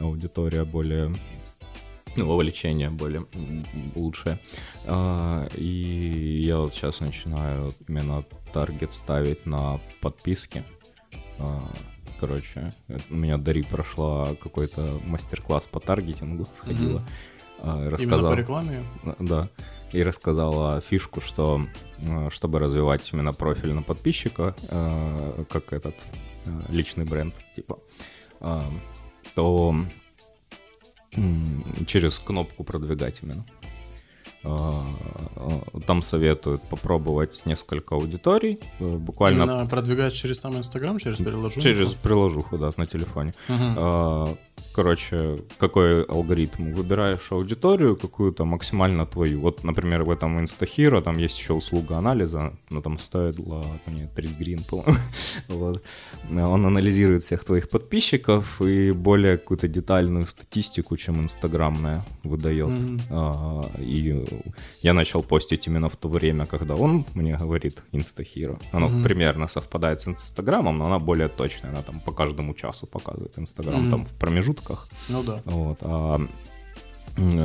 [0.00, 1.14] аудитория более
[2.16, 3.26] ну, вовлечение более
[3.94, 4.38] лучшее.
[4.86, 10.64] А, И я вот сейчас начинаю именно таргет ставить на подписки.
[11.38, 11.62] А,
[12.20, 12.72] Короче,
[13.10, 17.02] у меня Дари прошла какой-то мастер-класс по таргетингу, сходила.
[17.60, 18.84] и Именно по рекламе?
[19.18, 19.48] да.
[19.92, 21.66] И рассказала фишку, что
[21.98, 25.94] э, чтобы развивать именно профиль на подписчика, э, как этот
[26.46, 27.78] э, личный бренд, типа,
[29.34, 29.76] то
[31.86, 33.44] через кнопку продвигать именно.
[34.44, 34.80] Э,
[35.86, 41.62] Там советуют попробовать несколько аудиторий, э, буквально Именно продвигать через сам Инстаграм, через приложение?
[41.62, 43.34] через приложуху, да, на телефоне.
[43.48, 44.34] А,
[44.74, 46.72] Короче, какой алгоритм?
[46.72, 49.40] Выбираешь аудиторию какую-то максимально твою.
[49.40, 53.38] Вот, например, в этом Instahero там есть еще услуга анализа, но там стоит
[53.86, 54.94] мне 30 грин, по-моему.
[55.48, 55.82] Вот.
[56.30, 62.70] Он анализирует всех твоих подписчиков и более какую-то детальную статистику, чем инстаграмная, выдает.
[63.10, 64.24] А, И
[64.82, 68.60] я начал постить именно в то время, когда он мне говорит Instahero.
[68.72, 69.02] Оно Мгм.
[69.04, 71.70] примерно совпадает с Инстаграмом, но она более точная.
[71.72, 73.90] Она там по каждому часу показывает Инстаграм, Мгм.
[73.90, 74.88] там в промежутках.
[75.08, 75.42] Ну да.
[75.44, 76.20] Вот, а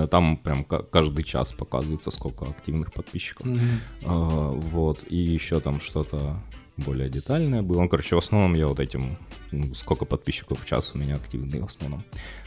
[0.09, 3.45] там прям ка- каждый час показывается, сколько активных подписчиков.
[3.45, 3.59] Мгм.
[4.05, 6.37] А, Вот, и еще там что-то
[6.77, 7.81] более детальное было.
[7.81, 9.17] Ну, короче, в основном я вот этим,
[9.51, 12.03] ну, сколько подписчиков в час у меня активные в основном,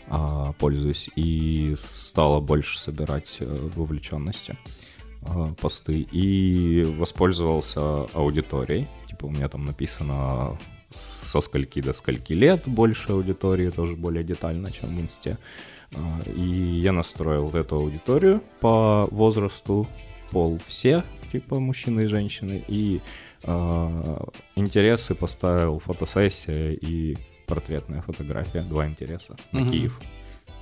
[0.08, 1.10] а, пользуюсь.
[1.16, 4.56] И стало больше собирать э, вовлеченности
[5.22, 6.06] а, посты.
[6.12, 8.88] И воспользовался аудиторией.
[9.08, 10.58] Типа у меня там написано
[10.90, 15.38] со скольки до скольки лет больше аудитории, тоже более детально, чем в инсте.
[15.92, 19.88] А, и я настроил эту аудиторию по возрасту,
[20.30, 23.00] пол все, типа мужчины и женщины, и э,
[24.56, 29.70] интересы поставил фотосессия и портретная фотография, два интереса на Мгм.
[29.70, 30.00] Киев.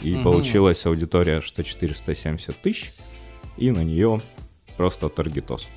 [0.00, 0.24] И Мгм.
[0.24, 2.92] получилась аудитория, что 470 тысяч,
[3.56, 4.20] и на нее
[4.76, 5.68] просто таргетос.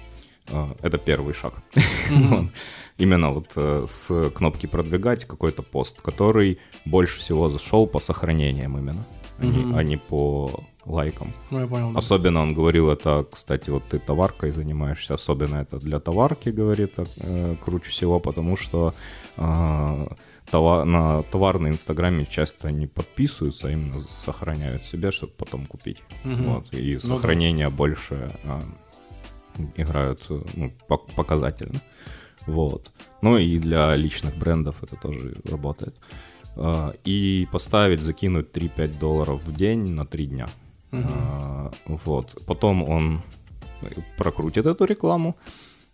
[0.49, 1.53] А, Это первый шаг.
[2.97, 9.05] Именно вот э, с кнопки продвигать какой-то пост, который больше всего зашел по сохранениям именно,
[9.39, 11.33] а не- а не по лайкам.
[11.51, 11.93] Ну, я понял.
[11.93, 11.99] да.
[11.99, 17.55] Особенно он говорил это, кстати, вот ты товаркой занимаешься, особенно это для товарки, говорит, э,
[17.63, 18.93] круче всего, потому что
[19.37, 20.07] э,
[20.51, 25.97] това- на товарный инстаграме часто не подписываются, а именно сохраняют себе, чтобы потом купить.
[26.23, 26.43] Мгм.
[26.43, 26.99] Вот, и да.
[27.07, 28.61] сохранения больше э,
[29.75, 31.79] играют э, ну, пок- показательно.
[32.47, 32.91] Вот.
[33.21, 35.95] Ну и для личных брендов это тоже работает.
[36.57, 40.49] А, И поставить, закинуть 3-5 долларов в день на 3 дня.
[40.93, 41.71] А,
[42.05, 42.37] Вот.
[42.45, 43.21] Потом он
[44.17, 45.35] прокрутит эту рекламу,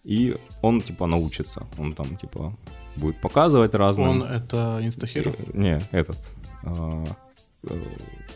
[0.03, 1.65] и он, типа, научится.
[1.77, 2.53] Он там, типа,
[2.95, 4.07] будет показывать разные...
[4.10, 5.36] Он это инстахер?
[5.53, 6.17] Не, этот...
[6.63, 7.05] а,
[7.63, 7.83] э,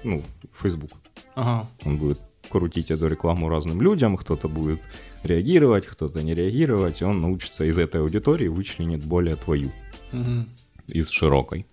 [0.03, 0.23] Ну,
[0.61, 0.91] Facebook.
[1.35, 1.67] Ага.
[1.85, 2.19] Он будет
[2.49, 4.81] крутить эту рекламу разным людям, кто-то будет
[5.23, 9.71] реагировать, кто-то не реагировать, и он научится из этой аудитории вычленить более твою,
[10.11, 10.45] Мгм.
[10.87, 11.65] из широкой.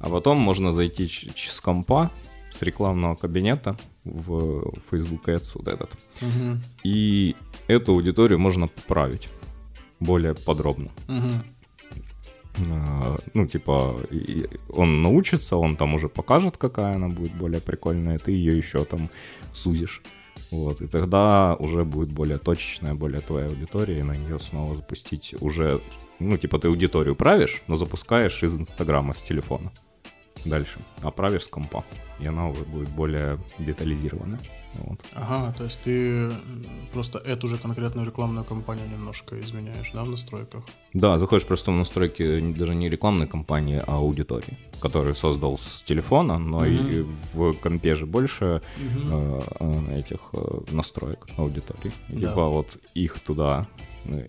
[0.00, 2.10] А потом можно зайти ч- ч- с компа,
[2.52, 5.90] с рекламного кабинета в Facebook Ads вот этот.
[6.20, 6.60] Мгм.
[6.84, 7.36] И
[7.68, 9.28] эту аудиторию можно поправить
[10.00, 10.90] более подробно.
[11.08, 11.42] Мгм.
[12.70, 14.00] А, Ну, типа,
[14.68, 19.08] он научится, он там уже покажет, какая она будет более прикольная, ты ее еще там
[19.52, 20.02] сузишь.
[20.50, 25.34] Вот, и тогда уже будет более точечная, более твоя аудитория, и на нее снова запустить
[25.40, 25.80] уже,
[26.18, 29.72] ну, типа, ты аудиторию правишь, но запускаешь из Инстаграма, с телефона.
[30.44, 30.78] Дальше.
[31.02, 31.84] А правишь с компа,
[32.18, 34.40] и она уже будет более детализированная.
[34.74, 35.00] Вот.
[35.12, 36.32] Ага, то есть ты
[36.92, 40.64] просто эту же конкретную рекламную кампанию немножко изменяешь, да, в настройках?
[40.94, 46.38] Да, заходишь просто в настройки даже не рекламной кампании, а аудитории, которую создал с телефона,
[46.38, 51.92] но и в компе же больше э, э, этих э, настроек аудитории.
[52.08, 52.18] Да.
[52.18, 53.66] Типа вот их туда,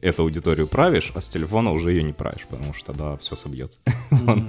[0.01, 3.79] эту аудиторию правишь, а с телефона уже ее не правишь, потому что тогда все собьется.
[4.12, 4.39] Вот.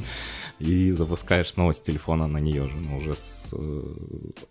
[0.60, 3.82] И запускаешь снова с телефона на нее же, но уже с э,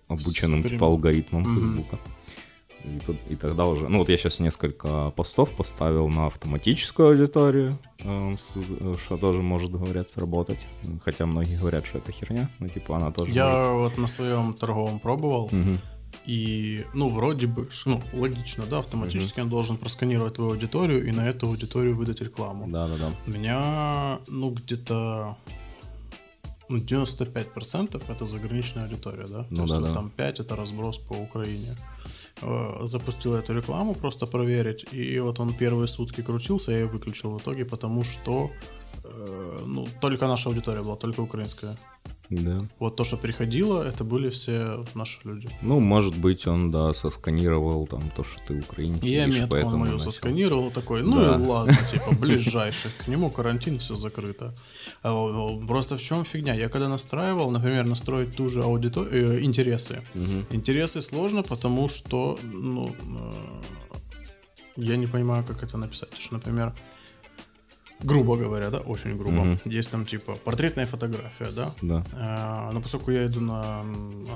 [0.09, 1.97] обученным типа алгоритмом Фейсбука.
[2.83, 3.88] И, тут- и тогда уже...
[3.88, 9.41] Ну вот я сейчас несколько постов поставил на автоматическую аудиторию, э, с- э, что тоже
[9.41, 10.59] может, говорят, сработать.
[11.05, 13.31] Хотя многие говорят, что это херня, но типа она тоже...
[13.31, 15.79] Я вот на своем торговом пробовал, Мгм.
[16.25, 21.27] И, ну, вроде бы, ну, логично, да, автоматически он должен просканировать твою аудиторию и на
[21.27, 22.67] эту аудиторию выдать рекламу.
[22.67, 23.12] Да-да-да.
[23.27, 25.38] У меня, ну, где-то
[26.69, 29.45] ну, 95% это заграничная аудитория, да?
[29.49, 29.93] Ну То есть да, вот да.
[29.93, 31.75] там 5 это разброс по Украине.
[32.41, 37.31] Э, Запустил эту рекламу просто проверить, и вот он первые сутки крутился, я ее выключил
[37.31, 38.49] в итоге, потому что
[39.03, 41.77] э, ну, только наша аудитория была, только украинская.
[42.29, 42.62] Да.
[42.79, 45.49] Вот то, что приходило, это были все наши люди.
[45.62, 49.03] Ну, может быть, он, да, сосканировал там то, что ты украинец.
[49.03, 50.05] Я метку он мою начал.
[50.05, 51.36] сосканировал такой, ну Да.
[51.36, 52.91] и ладно, типа, ближайших.
[52.97, 54.55] К нему карантин, все закрыто.
[55.03, 55.12] А,
[55.67, 56.55] Просто в чем фигня?
[56.55, 60.01] Я когда настраивал, например, настроить ту же аудиторию, интересы.
[60.49, 63.62] Интересы сложно, потому что, ну, э,
[64.77, 66.09] я не понимаю, как это написать.
[66.09, 66.73] Потому что, например,
[68.01, 72.06] грубо говоря, да, очень грубо, есть там типа портретная фотография, да, Да.
[72.15, 73.82] А, но поскольку я иду на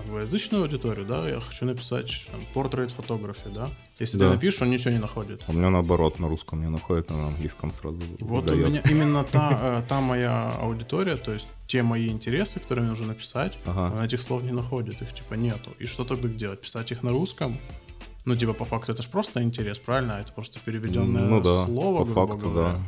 [0.03, 3.69] англоязычную аудиторию, да, я хочу написать там, портрет фотографии, да.
[3.99, 4.27] Если Да.
[4.27, 5.41] ты напишешь, он ничего не находит.
[5.47, 8.65] А у меня наоборот, на русском не находит, а на английском сразу Вот выдает.
[8.67, 12.91] у меня именно та, э, та моя аудитория, то есть те мои интересы, которые мне
[12.91, 13.87] нужно написать, Ага.
[13.93, 15.71] она этих слов не находит, их типа нету.
[15.79, 16.61] И что тогда делать?
[16.61, 17.57] Писать их на русском?
[18.25, 20.13] Ну, типа, по факту это же просто интерес, правильно?
[20.21, 22.73] Это просто переведенное Ну да, слово, по грубо факту, говоря.
[22.73, 22.79] да.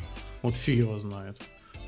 [0.42, 1.40] Вот фиг его знает.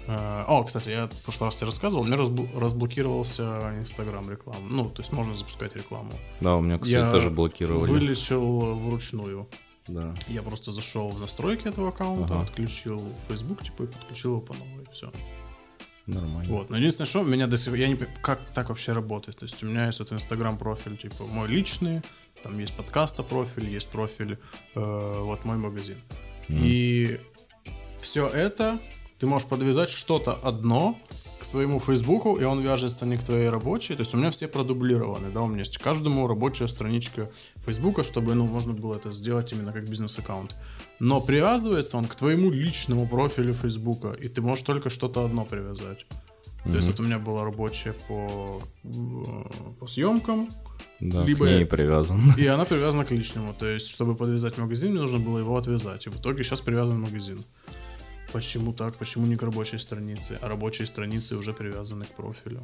[0.07, 4.61] Э, О, кстати, я в прошлый раз тебе рассказывал, у меня разбло- разблокировался Инстаграм рекламу.
[4.69, 6.13] Ну, то есть можно запускать рекламу.
[6.39, 7.89] Да, у меня, кстати, Я тоже блокировали.
[7.89, 9.47] вылечил вручную.
[9.87, 10.13] Да.
[10.27, 12.43] Я просто зашел в настройки этого аккаунта, Ага.
[12.43, 15.11] отключил Facebook, типа, и подключил его по новой, все.
[16.07, 16.51] Нормально.
[16.51, 16.69] Вот.
[16.69, 17.79] Но единственное, что меня до сих пор...
[17.79, 19.37] Я не как так вообще работает.
[19.37, 22.01] То есть у меня есть вот Инстаграм профиль, типа, мой личный,
[22.43, 24.37] там есть подкаста профиль, есть профиль,
[24.75, 25.97] э, вот мой магазин.
[26.49, 27.19] И
[28.01, 28.79] все это
[29.19, 30.97] ты можешь подвязать что-то одно
[31.39, 33.95] к своему Фейсбуку, и он вяжется не к твоей рабочей.
[33.95, 37.29] То есть у меня все продублированы, да, у меня есть каждому рабочая страничка
[37.65, 40.55] Фейсбука, чтобы, ну, можно было это сделать именно как бизнес-аккаунт.
[40.99, 46.05] Но привязывается он к твоему личному профилю Фейсбука, и ты можешь только что-то одно привязать.
[46.63, 48.89] То есть вот у меня была рабочая по, э,
[49.79, 50.47] по съемкам,
[50.99, 52.33] Да, Либо к ней привязан.
[52.37, 53.55] и она привязана к личному.
[53.57, 56.05] То есть, чтобы подвязать магазин, мне нужно было его отвязать.
[56.05, 57.43] И в итоге сейчас привязан магазин.
[58.31, 58.95] Почему так?
[58.95, 60.37] Почему не к рабочей странице?
[60.41, 62.61] А рабочие страницы уже привязаны к профилю.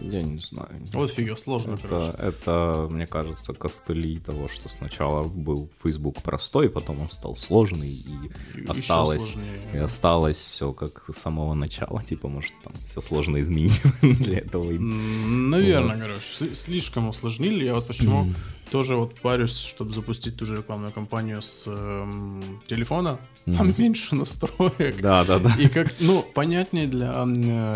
[0.00, 0.68] Я не знаю.
[0.94, 2.10] Вот фига, сложно, короче.
[2.12, 7.90] Это, это, мне кажется, костыли того, что сначала был Facebook простой, потом он стал сложный,
[7.90, 8.30] и,
[8.62, 9.60] И осталось, сложнее.
[9.74, 12.02] и осталось все как с самого начала.
[12.02, 14.70] Типа, может, там все сложно изменить для этого.
[14.72, 17.64] Наверное, короче, сли- слишком усложнили.
[17.64, 18.32] Я вот почему
[18.74, 23.20] тоже вот парюсь, чтобы запустить ту же рекламную кампанию с эм, телефона.
[23.44, 25.00] Там меньше настроек.
[25.00, 25.54] Да, да, да.
[25.60, 27.24] И как, ну, понятнее для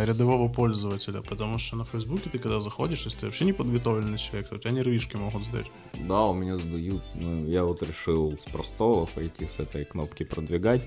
[0.05, 4.49] рядового пользователя, потому что на Фейсбуке ты когда заходишь, если ты вообще не подготовленный человек,
[4.49, 5.67] то у тебя нервишки могут сдать.
[5.95, 7.05] Да, у меня сдают.
[7.15, 10.83] Ну, я вот решил с простого пойти с этой кнопки продвигать.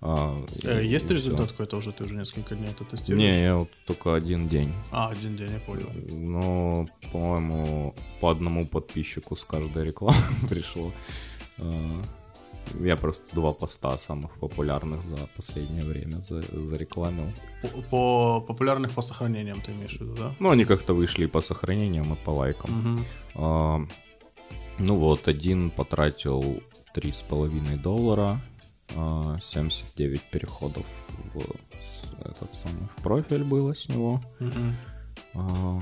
[0.00, 1.90] А, Э, Есть результат какой-то уже?
[1.92, 3.34] Ты уже несколько дней это тестируешь?
[3.34, 4.72] Не, я вот только один день.
[4.92, 5.90] А, один день, я понял.
[6.12, 10.92] Но, по-моему, по одному подписчику с каждой рекламы пришло.
[11.58, 12.02] А,
[12.80, 17.32] Я просто два поста самых популярных за последнее время за- зарекламил.
[17.62, 20.34] По, по популярных по сохранениям ты имеешь в виду, да?
[20.40, 23.00] Ну, они как-то вышли и по сохранениям, и по лайкам.
[23.34, 23.80] А,
[24.78, 26.60] ну вот, один потратил
[26.94, 28.40] 3,5 доллара,
[28.88, 30.86] 79 переходов
[31.34, 31.40] в
[32.20, 34.22] этот самый в профиль было с него.
[35.34, 35.80] А,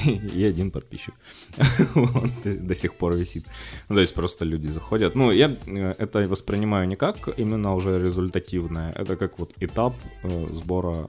[0.36, 1.14] И один подписчик.
[1.94, 3.46] Он до сих пор висит.
[3.88, 5.14] Ну, то есть просто люди заходят.
[5.14, 10.46] Ну, я э, это воспринимаю не как именно уже результативное, это как вот этап э,
[10.52, 11.08] сбора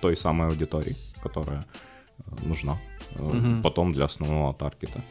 [0.00, 1.64] той самой аудитории, которая
[2.18, 2.78] э, нужна
[3.62, 5.02] потом для основного таргета.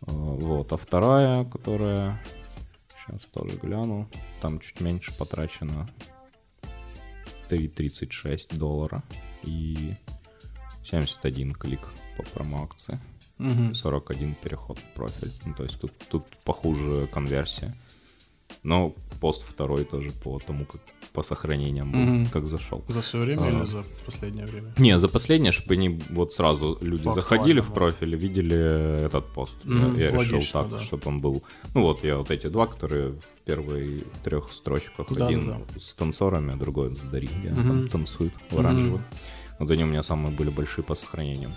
[0.00, 0.72] Вот.
[0.72, 2.18] А вторая, которая
[3.06, 4.08] сейчас тоже гляну,
[4.40, 5.88] там чуть меньше потрачено
[7.48, 9.02] 3,36 доллара
[9.42, 9.94] и
[10.84, 11.80] 71 клик
[12.16, 12.98] по промо-акции,
[13.38, 13.74] Мгм.
[13.74, 15.30] 41 переход в профиль.
[15.44, 17.76] Ну, то есть тут, тут похуже конверсия.
[18.62, 20.80] Но пост второй тоже по тому, как
[21.16, 22.28] по сохранениям, Мгм.
[22.32, 22.84] как зашел.
[22.88, 23.56] За все время Ага.
[23.56, 24.72] или за последнее время?
[24.78, 29.24] Не, за последнее, чтобы они вот сразу люди По заходили в профиль и видели этот
[29.34, 29.56] пост.
[29.64, 30.80] Я- Мгм, я решил логично, так, да.
[30.80, 31.42] чтобы он был.
[31.74, 35.06] Ну вот я вот эти два, которые в первой трех строчках.
[35.10, 37.68] Да, Один да, с танцорами, а другой с где Мгм.
[37.68, 39.00] там танцует в оранжевом.
[39.58, 41.52] Вот они у меня самые были большие по сохранениям.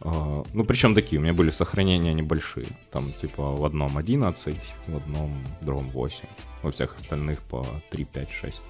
[0.00, 2.66] А, Ну, причем такие, у меня были сохранения небольшие.
[2.90, 4.56] Там, типа, в одном 11,
[4.88, 6.28] в одном, другом 8.
[6.62, 8.60] Во всех остальных по 3, 5, 6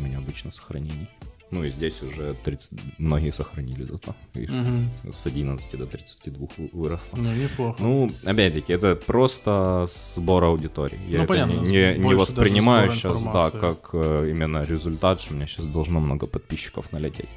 [0.00, 1.08] у меня обычно сохранений.
[1.52, 4.14] Ну и здесь уже 30, многие сохранили зато.
[4.34, 5.12] Видишь, Мгм.
[5.12, 7.16] с 11 до 32 вы- выросло.
[7.16, 7.82] Ну, неплохо.
[7.82, 11.00] Ну, опять-таки, это просто сбор аудитории.
[11.08, 15.48] Я Ну, понятно, не, не- воспринимаю сейчас, да, как э, именно результат, что у меня
[15.48, 17.28] сейчас должно много подписчиков налететь.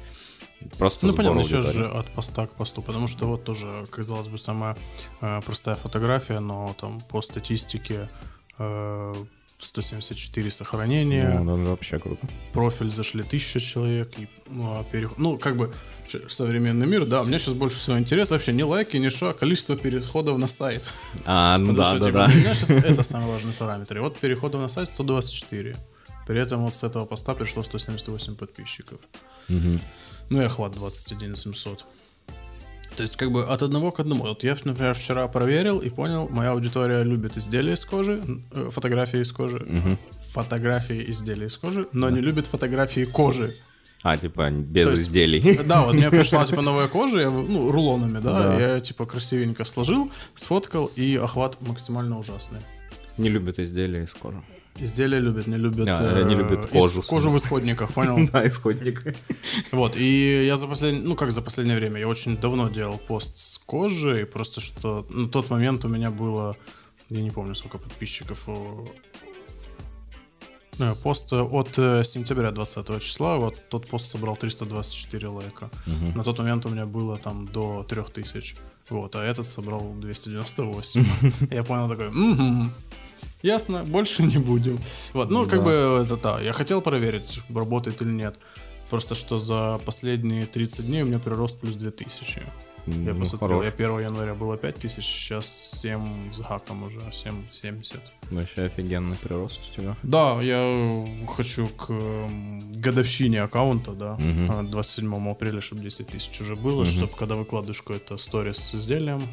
[0.78, 4.38] Просто Ну, понятно, сейчас же от поста к посту, потому что вот тоже, казалось бы,
[4.38, 4.76] самая
[5.22, 8.08] э, простая фотография, но там по статистике
[8.60, 9.14] э,
[9.64, 12.26] 174 сохранения, Ну, да, вообще круто.
[12.52, 15.18] профиль зашли 1000 человек, и, ну, а переход...
[15.18, 15.72] ну, как бы
[16.28, 19.76] современный мир, да, мне сейчас больше всего интерес вообще не лайки, не что, а количество
[19.76, 20.88] переходов на сайт.
[21.24, 22.26] А, ну да, что, да, типа, да.
[22.26, 23.96] для меня сейчас это самый важный параметр.
[23.96, 25.76] И вот переходов на сайт 124.
[26.26, 28.98] При этом вот с этого поста пришло 178 подписчиков.
[29.48, 29.80] Мгм.
[30.30, 31.84] Ну и охват 21 700.
[32.96, 34.22] То есть как бы от одного к одному.
[34.24, 39.20] Вот я, например, вчера проверил и понял, моя аудитория любит изделия из кожи, э, фотографии
[39.20, 39.66] из кожи,
[40.20, 43.54] фотографии изделий из кожи, но не любит фотографии кожи.
[44.04, 45.58] А, типа, без То есть- изделий.
[45.66, 48.60] Да, вот мне пришла типа новая кожа, я, ну, рулонами, да, Да.
[48.74, 52.60] я типа красивенько сложил, сфоткал, и охват максимально ужасный.
[53.16, 54.42] Не любят изделия из кожи.
[54.76, 58.28] Изделия любят, не любят, А, э, не любят из- кожу, в кожу в исходниках, понял?
[58.32, 59.04] Да, исходник.
[59.72, 63.38] Вот, и я за последнее, ну как за последнее время, я очень давно делал пост
[63.38, 66.56] с кожей, просто что на тот момент у меня было,
[67.10, 68.86] я не помню сколько подписчиков, э,
[71.02, 75.70] пост от э, сентября 20 числа, вот тот пост собрал 324 лайка.
[76.16, 78.56] На тот момент у меня было там до 3000,
[78.90, 81.04] вот, а этот собрал 298.
[81.52, 82.72] Я понял такой, «Мгм,
[83.42, 84.78] Ясно, больше не будем.
[85.12, 85.64] Вот, ну, как Да.
[85.64, 85.70] бы
[86.04, 86.40] это да.
[86.40, 88.38] Я хотел проверить, работает или нет.
[88.90, 92.42] Просто что за последние 30 дней у меня прирост плюс 2000.
[92.86, 93.64] Я Ну, посмотрел, хорош.
[93.64, 95.46] я 1 января было 5000, сейчас
[95.80, 97.98] 7 с гаком уже, 7,70.
[98.30, 99.96] Вообще офигенный прирост у тебя.
[100.02, 101.90] Да, я хочу к
[102.76, 104.18] годовщине аккаунта, да,
[104.50, 109.26] а, 27 апреля, чтобы 10 тысяч уже было, чтобы когда выкладываешь какой-то сторис с изделием,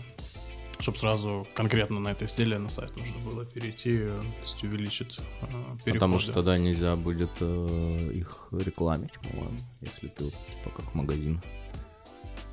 [0.81, 5.19] чтобы сразу конкретно на это изделие на сайт нужно было перейти, э, то есть увеличить
[5.19, 5.45] э,
[5.83, 5.93] переходы.
[5.93, 11.41] Потому что тогда нельзя будет э, их рекламить, по-моему, если ты типа как магазин.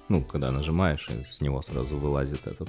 [0.09, 2.69] Ну, когда нажимаешь, и с него сразу вылазит этот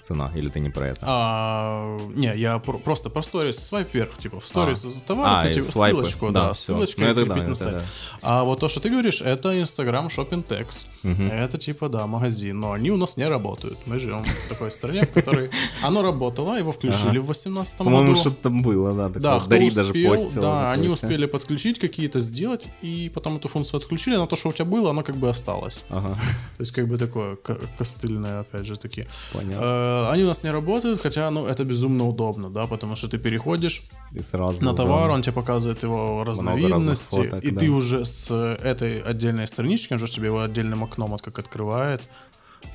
[0.00, 1.00] цена, или ты не про это?
[1.02, 4.88] А, не, я про- просто про сторис свайп вверх, типа в сторис А.
[4.88, 5.96] из товара, А, ты типа свайпы.
[5.98, 6.74] ссылочку, Да, да, всё.
[6.74, 7.74] ссылочкой Ну, это да, на это сайт.
[7.74, 7.82] да.
[8.22, 10.86] А вот то, что ты говоришь, это Instagram Shopping Tax.
[11.30, 13.78] Это типа, да, магазин, но они у нас не работают.
[13.86, 15.50] Мы живем в такой стране, в которой
[15.82, 18.20] оно работало, его включили в 2018 По-моему, году.
[18.20, 19.08] что-то там было, да.
[19.20, 20.42] Да, Дари даже постила.
[20.42, 24.52] да, они успели подключить какие-то сделать, и потом эту функцию отключили, но то, что у
[24.52, 25.84] тебя было, оно как бы осталось.
[25.88, 26.16] То
[26.58, 29.06] есть как бы такое ко- костыльное, опять же таки.
[29.32, 29.59] понятно.
[29.60, 33.18] Э, Они у нас не работают, хотя, ну, это безумно удобно, да, потому что ты
[33.18, 33.82] переходишь
[34.12, 34.64] И сразу...
[34.64, 37.60] на да, товар, он тебе показывает его разновидности, фоток, и да.
[37.60, 42.00] ты уже с этой отдельной странички, он же тебе его отдельным окном от как открывает,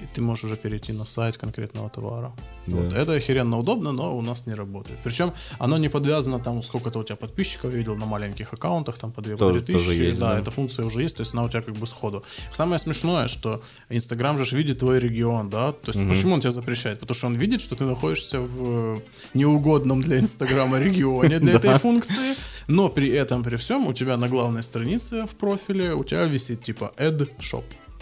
[0.02, 2.32] и ты можешь уже перейти на сайт конкретного товара.
[2.68, 2.78] Да.
[2.78, 2.94] Вот.
[2.94, 5.00] Это охеренно удобно, но у нас не работает.
[5.04, 9.22] Причем оно не подвязано там, сколько-то у тебя подписчиков, видел на маленьких аккаунтах, там по
[9.22, 9.78] 2 Тоже- тысячи.
[9.88, 10.40] тоже есть, да, да.
[10.40, 12.24] эта функция уже есть, то есть она у тебя как бы сходу.
[12.52, 17.00] Самое смешное, что Инстаграм же видит твой регион, да, то есть почему он тебя запрещает?
[17.00, 19.02] Потому что он видит, что ты находишься в
[19.34, 22.36] неугодном для Инстаграма регионе для этой функции,
[22.68, 26.64] но при этом, при всем, у тебя на главной странице в профиле у тебя висит
[26.64, 27.30] типа Add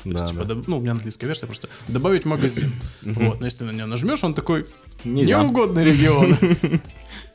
[0.03, 0.53] То есть, Да, типа, да.
[0.55, 2.71] доб- ну, у меня английская версия просто добавить магазин.
[3.01, 4.65] Вот, но если ты на нее нажмешь, он такой
[5.03, 5.41] Нельзя.
[5.43, 6.27] неугодный регион.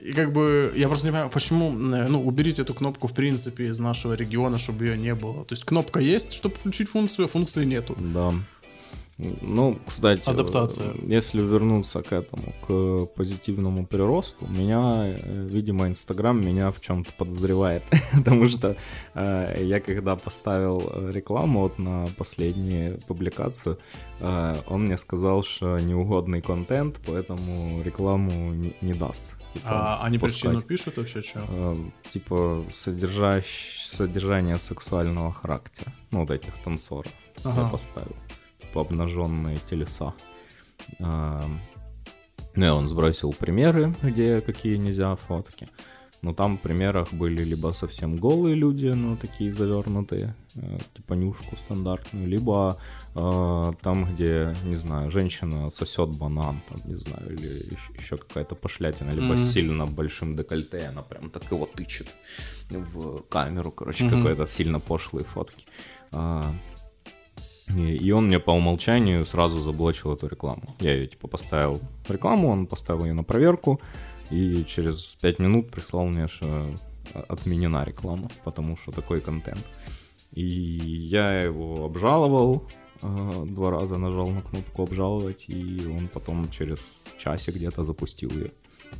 [0.00, 3.66] И как бы я просто не понимаю, почему, э, ну, уберите эту кнопку в принципе
[3.66, 5.44] из нашего региона, чтобы ее не было.
[5.44, 7.96] То есть кнопка есть, чтобы включить функцию, а функции нету.
[7.98, 8.32] Да.
[9.18, 10.94] Ну, кстати, Адаптация.
[11.02, 17.82] если вернуться к этому, к позитивному приросту, меня, э, видимо, Инстаграм меня в чем-то подозревает,
[18.12, 18.76] потому что
[19.14, 23.78] э, я когда поставил э, рекламу вот на последнюю публикацию,
[24.20, 29.24] э, он мне сказал, что неугодный контент, поэтому рекламу не, не даст.
[29.52, 30.42] Типа, А они пускать.
[30.42, 31.40] причину пишут вообще, что?
[31.48, 31.76] Э,
[32.12, 33.84] типа содержащ...
[33.84, 35.92] содержание сексуального характера.
[36.12, 37.10] Ну, вот этих танцоров
[37.44, 37.70] я Ага.
[37.70, 38.14] поставил.
[38.78, 40.12] Типа обнаженные телеса.
[41.00, 41.44] А,
[42.54, 45.68] Ну, и он сбросил примеры, где какие нельзя фотки.
[46.22, 51.56] Но там в примерах были либо совсем голые люди, ну, такие завернутые, э, типа нюшку
[51.56, 52.76] стандартную, либо
[53.14, 59.10] э, там, где, не знаю, женщина сосет банан, там, не знаю, или еще какая-то пошлятина,
[59.14, 62.08] либо с сильно большим декольте, она прям так его тычет
[62.70, 64.16] в камеру, короче, Мгм.
[64.16, 65.64] какой-то сильно пошлые фотки.
[66.10, 66.52] А,
[67.76, 70.62] и, он мне по умолчанию сразу заблочил эту рекламу.
[70.80, 73.80] Я ее типа поставил рекламу, он поставил ее на проверку,
[74.30, 76.70] и через 5 минут прислал мне, что
[77.28, 79.64] отменена реклама, потому что такой контент.
[80.32, 82.62] И я его обжаловал,
[83.02, 88.52] э, два раза нажал на кнопку обжаловать, и он потом через часик где-то запустил ее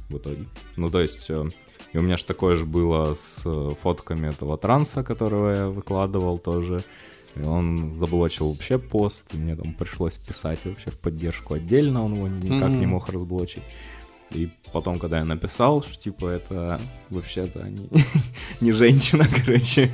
[0.09, 0.47] в итоге.
[0.77, 1.49] Ну, то есть, э,
[1.93, 6.39] и у меня же такое же было с э, фотками этого транса, которого я выкладывал
[6.39, 6.83] тоже.
[7.37, 12.15] И он заблочил вообще пост, и мне там пришлось писать вообще в поддержку отдельно, он
[12.15, 13.63] его никак не мог разблочить.
[14.31, 17.89] И потом, когда я написал, что типа это вообще-то не,
[18.61, 19.91] не женщина, короче,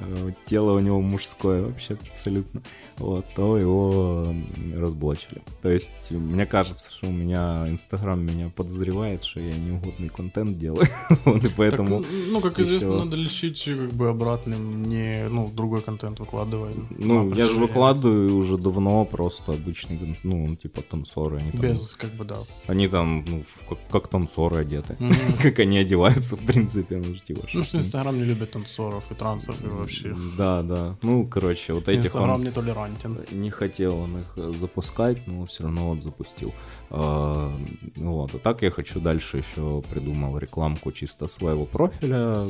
[0.00, 2.60] э, тело у него мужское вообще абсолютно,
[2.98, 4.34] вот, то его
[4.76, 5.40] разблочили.
[5.62, 10.86] То есть мне кажется, что у меня Инстаграм меня подозревает, что я неугодный контент делаю,
[11.24, 12.02] вот, и Так, поэтому...
[12.30, 13.04] ну, как известно, всё.
[13.04, 16.74] надо лечить как бы обратным, не, ну, другой контент выкладывая.
[16.90, 22.10] Ну, я же выкладываю уже давно просто обычный, ну, типа танцоры, они там, Без, как
[22.10, 22.36] бы, да.
[22.66, 24.96] они там, ну, в- как, танцоры одеты,
[25.42, 29.62] как они одеваются, в принципе, ну, типа, Ну, что Инстаграм не любит танцоров и трансов
[29.64, 30.14] и вообще.
[30.36, 33.18] Да, да, ну, короче, вот этих Инстаграм не толерантен.
[33.30, 36.52] не хотел он их э, запускать, но все равно вот запустил.
[36.90, 37.56] А,
[37.96, 42.44] ну вот, а так я хочу дальше еще придумал рекламку чисто своего профиля,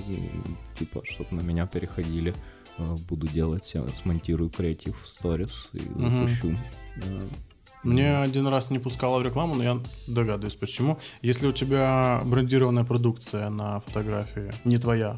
[0.79, 2.35] типа, чтобы на меня переходили.
[2.79, 6.57] А, Буду делать, я смонтирую креатив в сторис и запущу.
[7.85, 10.99] Мне один раз не пускало в рекламу, но я догадываюсь, почему.
[11.22, 15.16] Если у тебя брендированная продукция на фотографии не твоя,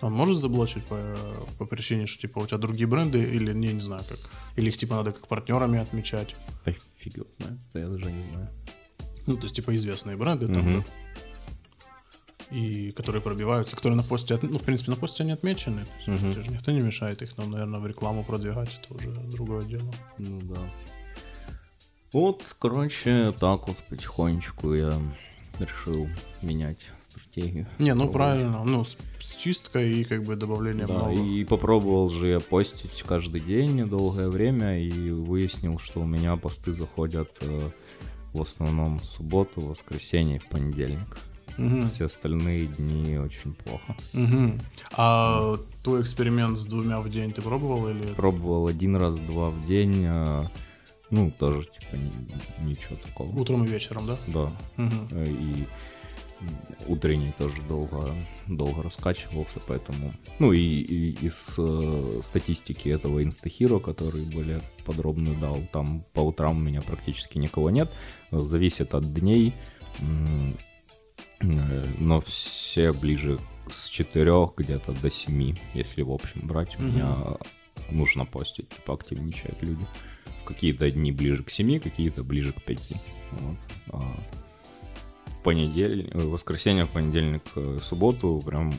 [0.00, 0.96] он может заблочить по,
[1.58, 4.18] по причине, что типа у тебя другие бренды, или не, не знаю как.
[4.56, 6.34] Или их типа надо как партнерами отмечать.
[6.64, 8.48] Да фиг его знает, я даже не знаю.
[9.26, 10.84] Ну, то есть, типа, известные бренды, там, да,
[12.50, 15.86] и которые пробиваются, которые на посте, от- ну, в принципе, на посте они отмечены.
[16.32, 19.94] Же никто не мешает их, но, наверное, в рекламу продвигать, это уже другое дело.
[20.18, 20.58] Ну да.
[22.12, 24.98] Вот, короче, так вот потихонечку я
[25.58, 26.08] решил
[26.42, 27.66] менять стратегию.
[27.78, 31.24] Не, ну правильно, ну с, с чисткой и как бы добавлением Да, новых.
[31.24, 36.72] и попробовал же я постить каждый день долгое время и выяснил, что у меня посты
[36.72, 37.70] заходят э,
[38.32, 41.18] в основном в субботу, в воскресенье и в понедельник.
[41.58, 43.94] Мгм, Все остальные дни очень плохо.
[44.14, 44.60] мгм.
[44.96, 48.14] А твой эксперимент с двумя в день ты пробовал или...
[48.14, 50.44] Пробовал один раз, два в день, э,
[51.12, 53.28] ну, тоже, типа, ни- ничего такого.
[53.38, 54.16] Утром и вечером, да?
[54.26, 54.52] Да.
[55.12, 55.66] Э, и
[56.88, 58.12] утренний тоже долго,
[58.48, 60.12] долго раскачивался, поэтому...
[60.40, 66.56] Ну и, и из э, статистики этого инстахиро, который более подробную дал, там по утрам
[66.56, 67.90] у меня практически никого нет,
[68.32, 69.52] Э, зависит от дней,
[70.00, 70.52] э,
[71.98, 73.38] но все ближе
[73.70, 77.16] с 4 где-то до 7, если в общем брать, у меня
[77.90, 79.84] нужно постить, типа активничают люди.
[79.84, 80.11] В
[80.44, 82.92] какие-то дни ближе к 7, какие-то ближе к 5.
[83.32, 83.56] Вот.
[83.92, 84.16] А
[85.26, 88.74] в понедельник, э, воскресенье, понедельник, э, субботу прям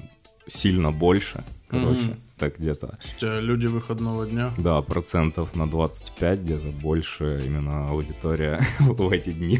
[0.47, 1.43] сильно больше.
[1.67, 2.19] Короче, Мгм.
[2.37, 4.53] так где-то, То есть э, люди выходного дня.
[4.57, 9.59] да, процентов на 25 где-то больше именно аудитория в эти дни.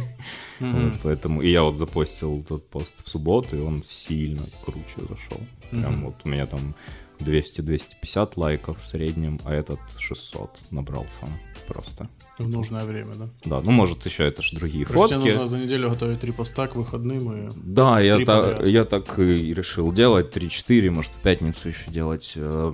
[0.59, 0.71] Мгм.
[0.89, 5.39] Вот, поэтому и я вот запостил тот пост в субботу, и он сильно круче зашел.
[5.71, 6.03] Прям Мгм.
[6.05, 6.75] вот у меня там
[7.19, 11.29] 200-250 лайков в среднем, а этот 600 набрал сам
[11.67, 12.07] просто.
[12.39, 13.29] В нужное время, да?
[13.45, 15.27] Да, ну может еще это ж другие Короче, фотки.
[15.29, 17.51] нужно за неделю готовить три поста к выходным и...
[17.63, 20.35] Да, я, та- я так и решил делать.
[20.35, 22.33] 3-4, может, в пятницу еще делать.
[22.35, 22.73] э,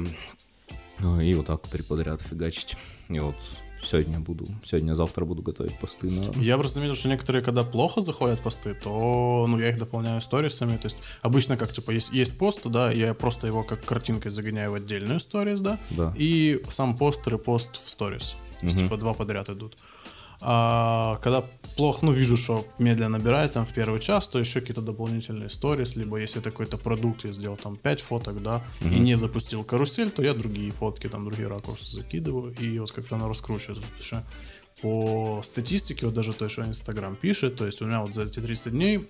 [1.21, 2.75] И вот так три подряд фигачить.
[3.09, 3.35] И вот
[3.83, 6.31] сегодня буду, сегодня-завтра буду готовить посты на...
[6.41, 10.75] Я просто заметил, что некоторые, когда плохо заходят посты, то ну, я их дополняю сторисами.
[10.77, 14.71] То есть обычно как, типа, есть, есть пост, да, я просто его как картинкой загоняю
[14.71, 16.13] в отдельную сторис, да, Да.
[16.17, 18.35] и сам пост, репост в сторис.
[18.60, 19.78] То есть, типа, два подряд идут.
[20.41, 21.43] А когда
[21.76, 25.97] плохо, ну, вижу, что медленно набирает там в первый час, то еще какие-то дополнительные сторис,
[25.97, 30.12] либо если это какой-то продукт, я сделал там 5 фоток, да, и не запустил карусель,
[30.12, 33.84] то я другие фотки, там другие ракурсы закидываю, и вот как-то оно раскручивается.
[33.84, 34.24] Потому что
[34.82, 38.39] по статистике, вот даже то, что Инстаграм пишет, то есть у меня вот за эти
[38.39, 39.10] 30 дней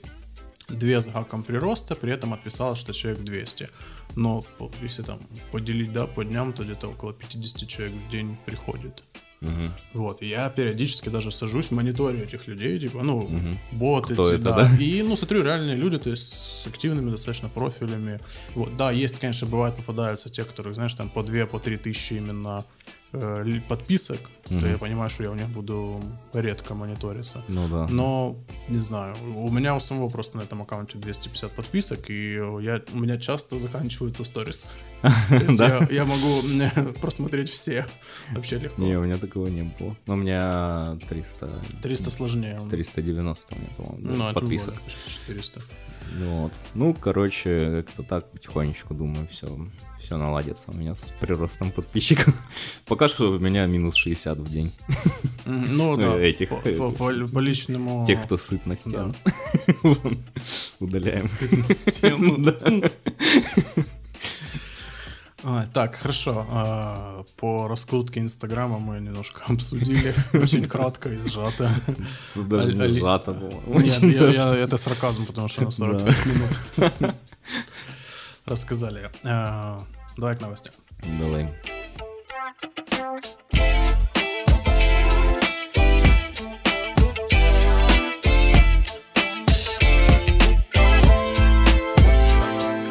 [0.68, 3.70] две с гаком прироста, при этом отписалось, что человек 200.
[4.16, 4.43] Но
[4.82, 5.20] если там
[5.52, 9.04] поделить, да, по дням, то где-то около 50 человек в день приходит.
[9.42, 9.74] Мгм.
[9.94, 13.30] Вот, и я периодически даже сажусь, мониторю этих людей, типа, ну,
[13.72, 14.68] боты, Кто эти, это, да.
[14.68, 14.76] да?
[14.84, 18.20] И, ну, смотрю, реальные люди, то есть с активными достаточно профилями.
[18.54, 22.14] Вот, да, есть, конечно, бывает, попадаются те, которых, знаешь, там по 2, по 3 тысячи
[22.16, 22.66] именно
[23.14, 26.01] э, подписок, то я понимаю, что я у них буду
[26.34, 27.43] редко мониториться.
[27.47, 27.88] Ну да.
[27.89, 28.36] Но,
[28.68, 32.99] не знаю, у меня у самого просто на этом аккаунте 250 подписок, и я, у
[32.99, 34.66] меня часто заканчиваются сторис.
[35.01, 35.60] То есть
[35.91, 37.86] я, могу просмотреть все
[38.32, 38.82] вообще легко.
[38.82, 39.95] Не, у меня такого не было.
[40.07, 41.62] Но у меня 300...
[41.82, 42.60] 300 сложнее.
[42.70, 44.82] 390 у меня, по-моему, Ну, подписок.
[44.82, 45.62] почти 400.
[46.18, 46.53] Ну Вот.
[46.74, 49.47] Ну, короче, как-то так потихонечку, думаю, все,
[50.02, 52.34] все наладится у меня с приростом подписчиков.
[52.86, 54.72] Пока что у меня минус 60 в день.
[55.45, 58.06] Ну, да, этих, по, э, по- по- по личному...
[58.08, 59.16] Тех, кто сыт на стену.
[60.80, 61.16] Удаляем.
[61.22, 62.54] Сыт на стену.
[65.43, 66.45] А, Так, хорошо.
[66.52, 70.14] а, По раскрутке Инстаграма мы немножко обсудили.
[70.34, 71.70] Очень кратко и сжато.
[72.36, 73.80] Даже не сжато было.
[74.56, 77.16] Это сарказм, потому что на 45 минут
[78.50, 79.10] рассказали.
[79.24, 79.84] А,
[80.18, 80.74] Давай к новостям.
[81.20, 81.50] Давай.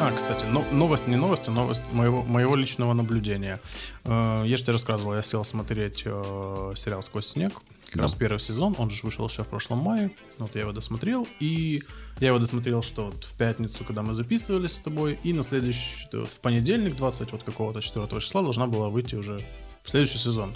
[0.01, 3.59] А, кстати, но- новость не новость, а новость моего, моего личного наблюдения.
[4.05, 7.53] Э, Я же тебе рассказывал, я сел смотреть э, сериал «Сквозь снег».
[7.89, 8.03] Как Да.
[8.03, 10.11] раз первый сезон, он же вышел еще в прошлом мае.
[10.37, 11.81] Вот я его досмотрел, и
[12.19, 16.07] я его досмотрел, что вот в пятницу, когда мы записывались с тобой, и на следующий,
[16.13, 19.43] в понедельник, 20 вот какого-то 4 числа, должна была выйти уже
[19.83, 20.53] следующий сезон.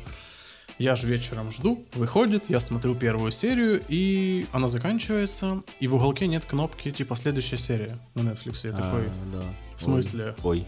[0.80, 6.28] Я же вечером жду, выходит, я смотрю первую серию, и она заканчивается, и в уголке
[6.28, 8.66] нет кнопки типа следующая серия на Netflix.
[8.68, 9.56] Я такой, А, да.
[9.76, 10.36] в смысле?
[10.44, 10.68] Ой.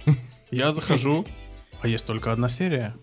[0.52, 1.26] Я захожу,
[1.82, 2.96] а есть только одна серия.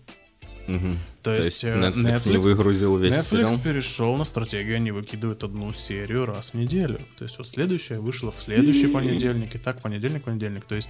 [0.67, 0.97] Мгм.
[1.21, 3.59] То, То есть, есть э, Netflix не выгрузил весь Netflix сериал?
[3.59, 6.99] перешел на стратегию, они выкидывают одну серию раз в неделю.
[7.17, 10.65] То есть вот следующая вышла в следующий понедельник, и так понедельник, понедельник.
[10.65, 10.89] То есть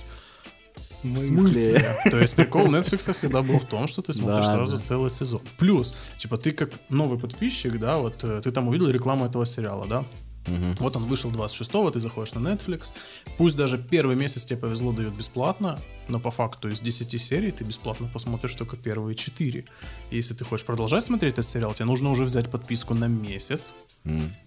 [1.04, 1.84] в смысле?
[2.10, 4.82] То есть прикол Netflix всегда был в том, что ты смотришь Да, сразу да.
[4.82, 5.42] целый сезон.
[5.58, 9.86] Плюс, типа, ты как новый подписчик, да, вот э, ты там увидел рекламу этого сериала,
[9.86, 10.06] да?
[10.48, 10.76] Мгм.
[10.76, 12.94] Вот он вышел 26-го, ты заходишь на Netflix.
[13.38, 15.82] Пусть даже первый месяц тебе повезло, дают бесплатно.
[16.08, 19.66] Но по факту из 10 серий ты бесплатно посмотришь только первые 4.
[20.12, 23.76] И если ты хочешь продолжать смотреть этот сериал, тебе нужно уже взять подписку на месяц,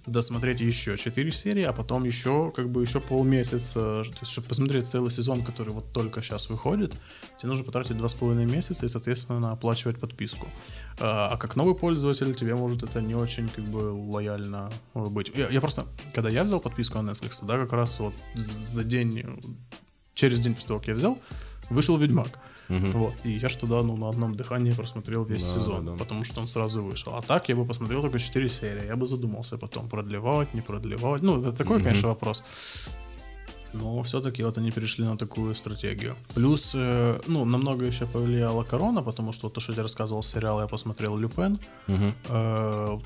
[0.06, 4.86] досмотреть еще 4 серии, а потом еще как бы еще полмесяца, то есть, чтобы посмотреть
[4.86, 6.92] целый сезон, который вот только сейчас выходит,
[7.38, 10.48] тебе нужно потратить 2,5 месяца и, соответственно, оплачивать подписку.
[10.98, 15.32] А, а как новый пользователь тебе может это не очень как бы лояльно быть.
[15.34, 19.24] Я, я просто, когда я взял подписку на Netflix, да, как раз вот за день,
[20.16, 21.18] через день после того, как я взял,
[21.70, 22.38] вышел Ведьмак.
[22.68, 23.14] Вот.
[23.22, 26.48] И я тогда ну, на одном дыхании просмотрел весь Да, сезон, да, потому что он
[26.48, 27.14] сразу вышел.
[27.14, 28.86] А так я бы посмотрел только 4 серии.
[28.86, 31.22] Я бы задумался потом, продлевать, не продлевать.
[31.22, 32.42] Ну, это такой, конечно, вопрос.
[33.72, 36.16] Но все-таки вот они перешли на такую стратегию.
[36.34, 40.60] Плюс, э, ну, намного еще повлияла корона, потому что вот то, что я рассказывал сериал,
[40.60, 41.58] я посмотрел Люпен.
[41.86, 42.98] Э,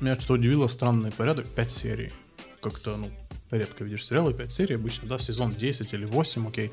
[0.00, 2.12] Меня что-то удивило, странный порядок, 5 серий.
[2.60, 3.10] Как-то, ну,
[3.50, 6.70] редко видишь сериалы, 5 серий обычно, да, сезон 10 или 8, окей.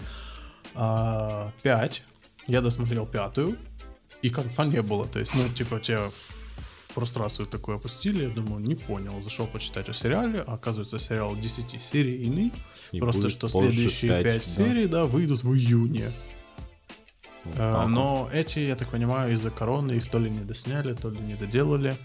[0.76, 2.04] А, 5,
[2.48, 3.58] я досмотрел пятую,
[4.22, 5.08] и конца не было.
[5.08, 9.22] То есть, ну, типа, тебя в прострацию такую опустили, я думаю, не понял.
[9.22, 12.52] Зашел почитать о сериале, а оказывается, сериал 10-серийный.
[12.92, 14.40] И Просто что следующие пять, 5 да.
[14.42, 16.12] серий, да, выйдут в июне.
[17.44, 17.88] Вот.
[17.90, 21.36] Но эти, я так понимаю, из-за короны их то ли не досняли, то ли не
[21.36, 21.98] доделали.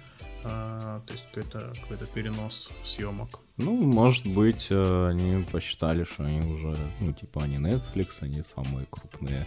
[0.44, 3.40] А, То есть какой-то какой перенос съемок.
[3.58, 8.86] Ну, может быть, э, они посчитали, что они уже, ну, типа, они Netflix, они самые
[8.88, 9.46] крупные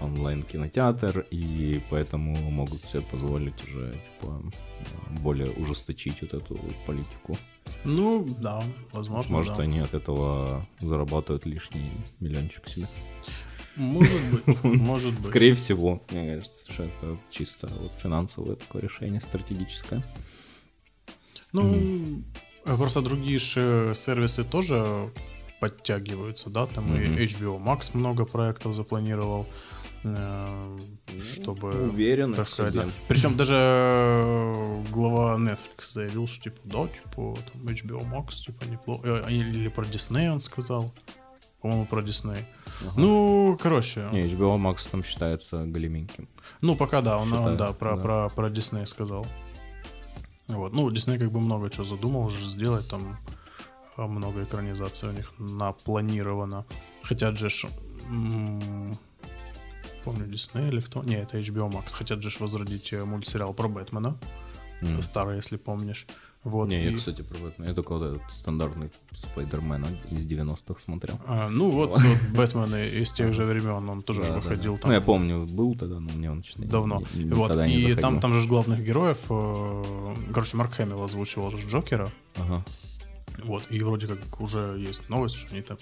[0.00, 7.38] онлайн-кинотеатр, и поэтому могут себе позволить уже, типа, э, более ужесточить вот эту политику.
[7.84, 9.62] Ну, да, возможно, Может, да.
[9.62, 12.88] они от этого зарабатывают лишний миллиончик себе.
[13.76, 15.24] Может быть, может быть.
[15.24, 20.02] Скорее всего, мне кажется, что это чисто вот финансовое такое решение стратегическое.
[21.52, 22.22] Ну,
[22.64, 25.10] просто другие же сервисы тоже
[25.60, 29.46] подтягиваются, да, там и HBO Max много проектов запланировал,
[30.02, 30.78] э,
[31.18, 32.86] чтобы, уверенно, так сказать, да.
[33.08, 39.08] Причем даже э, глава Netflix заявил, что типа, да, типа, там HBO Max, типа, неплохо.
[39.26, 40.92] Э, Или про Disney он сказал.
[41.62, 42.44] По-моему, про Disney.
[42.98, 44.06] Ну, короче.
[44.12, 46.28] Не, HBO Max там считается големеньким.
[46.60, 48.02] Ну, пока да, он, он, да, про, да.
[48.02, 49.26] Про, про Дисней сказал.
[50.48, 50.72] Вот.
[50.72, 53.18] Ну, Дисней как бы много чего задумал уже сделать, там
[53.96, 56.66] а, много экранизаций у них напланировано.
[57.02, 57.48] Хотят же
[60.04, 61.02] помню, Дисней или кто?
[61.02, 61.94] Не, это HBO Max.
[61.94, 64.16] Хотят же возродить э, мультсериал про Бэтмена.
[65.00, 66.06] Старый, если помнишь.
[66.44, 66.68] Вот.
[66.68, 67.68] Не, и- я, кстати, про Бэтмена.
[67.70, 71.18] Я только вот этот стандартный Спайдермена из 90-х смотрел.
[71.26, 72.00] а, ну, вот, вот
[72.34, 74.80] Бэтмен из тех же времен, он тоже Да, да, выходил да.
[74.82, 74.90] там.
[74.90, 77.00] Ну, я помню, был тогда, но мне он честно давно.
[77.14, 81.66] ни- вот, не и там, там же главных героев, э, короче, Марк Хэмилл озвучивал же
[81.66, 82.12] Джокера.
[82.36, 82.64] Ага.
[83.44, 85.78] Вот, и вроде как уже есть новость, что они там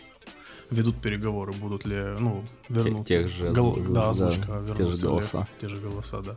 [0.71, 5.05] ведут переговоры, будут ли, ну, вернут тех же гол- да, да, озвучка, те же вернутся
[5.07, 5.49] ли голоса.
[5.61, 6.37] те же голоса, да.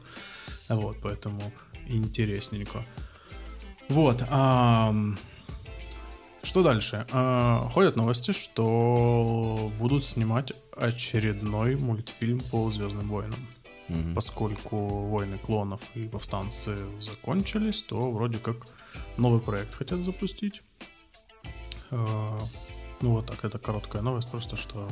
[0.75, 1.41] Вот, поэтому
[1.87, 2.85] интересненько.
[3.89, 5.17] Вот, ам,
[6.43, 7.05] что дальше?
[7.11, 13.39] А, ходят новости, что будут снимать очередной мультфильм по Звездным войнам.
[14.15, 18.55] Поскольку войны клонов и повстанцы закончились, то вроде как
[19.17, 20.61] новый проект хотят запустить.
[21.91, 22.39] А,
[23.01, 24.89] Ну вот так, это короткая новость, просто что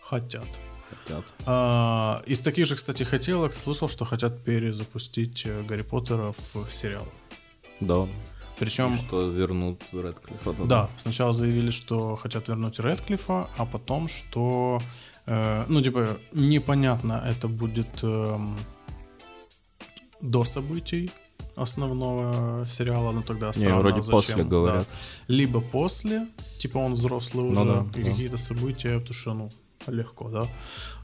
[0.00, 0.48] хотят.
[0.90, 1.24] Хотят.
[1.46, 7.06] А, из таких же, кстати, хотелок слышал, что хотят перезапустить э, Гарри Поттера в сериал.
[7.80, 8.06] Да.
[8.58, 10.52] Причем, Что вернут Рэдклиффа.
[10.52, 10.64] туда.
[10.64, 14.80] да, сначала заявили, что хотят вернуть Рэдклиффа, а потом, что,
[15.26, 18.56] э, ну, типа, непонятно, это будет эм,
[20.20, 21.10] до событий
[21.56, 24.42] основного сериала, ну тогда странно, вроде зачем, после да.
[24.44, 24.88] говорят.
[25.28, 26.26] Либо после,
[26.58, 28.10] типа он взрослый уже, да, и да.
[28.10, 29.50] какие-то события, потому что, ну,
[29.86, 30.48] легко, да.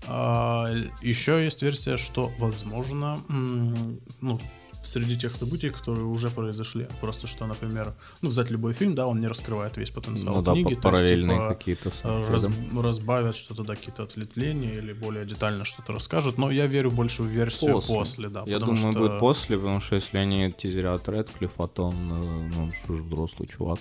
[0.06, 4.40] А, еще есть версия, что, возможно, ну,
[4.82, 6.86] среди тех событий, которые уже произошли.
[7.00, 10.52] Просто что, например, ну, взять любой фильм, да, он не раскрывает весь потенциал Ну да,
[10.52, 10.74] книги.
[10.74, 11.92] то есть, типа, какие-то
[12.28, 12.82] раз- да.
[12.82, 16.38] разбавят что-то, да, какие-то ответвления или более детально что-то расскажут.
[16.38, 18.42] Но я верю больше в версию после, да.
[18.46, 19.00] Я потому думаю, что...
[19.00, 23.48] будет после, потому что если они тизерят Рэдклиффа, то он, э, ну, он же взрослый
[23.48, 23.80] чувак.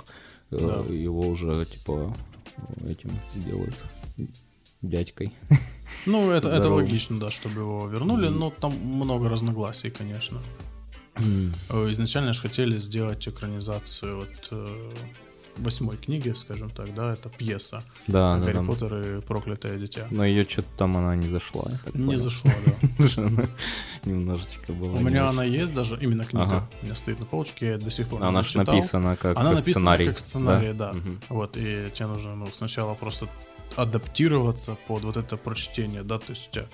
[0.52, 0.94] Э, Да.
[0.94, 2.16] Его уже, типа,
[2.86, 3.76] этим сделают
[4.82, 5.34] дядькой.
[6.06, 10.40] Ну, это, это логично, да, чтобы его вернули, но там много разногласий, конечно.
[11.70, 14.92] Э, Изначально же хотели сделать экранизацию вот э,
[15.58, 18.64] восьмой книги, скажем так, да, это пьеса Да, да, Гарри да.
[18.64, 20.08] Поттер и проклятое дитя.
[20.12, 21.66] Но ее что-то там она не зашла.
[21.94, 22.52] Не зашло,
[23.18, 23.48] да.
[24.06, 24.98] Немножечко была.
[24.98, 26.70] У меня она есть даже, именно книга.
[26.82, 28.76] У меня стоит на полочке, я до сих пор Она не ж читал.
[28.76, 30.06] написана как Она написана сценарий.
[30.08, 30.96] как сценарий, да.
[31.30, 33.28] Вот, и тебе нужно, ну, сначала просто
[33.76, 36.66] адаптироваться под вот это прочтение, да, то есть у тебя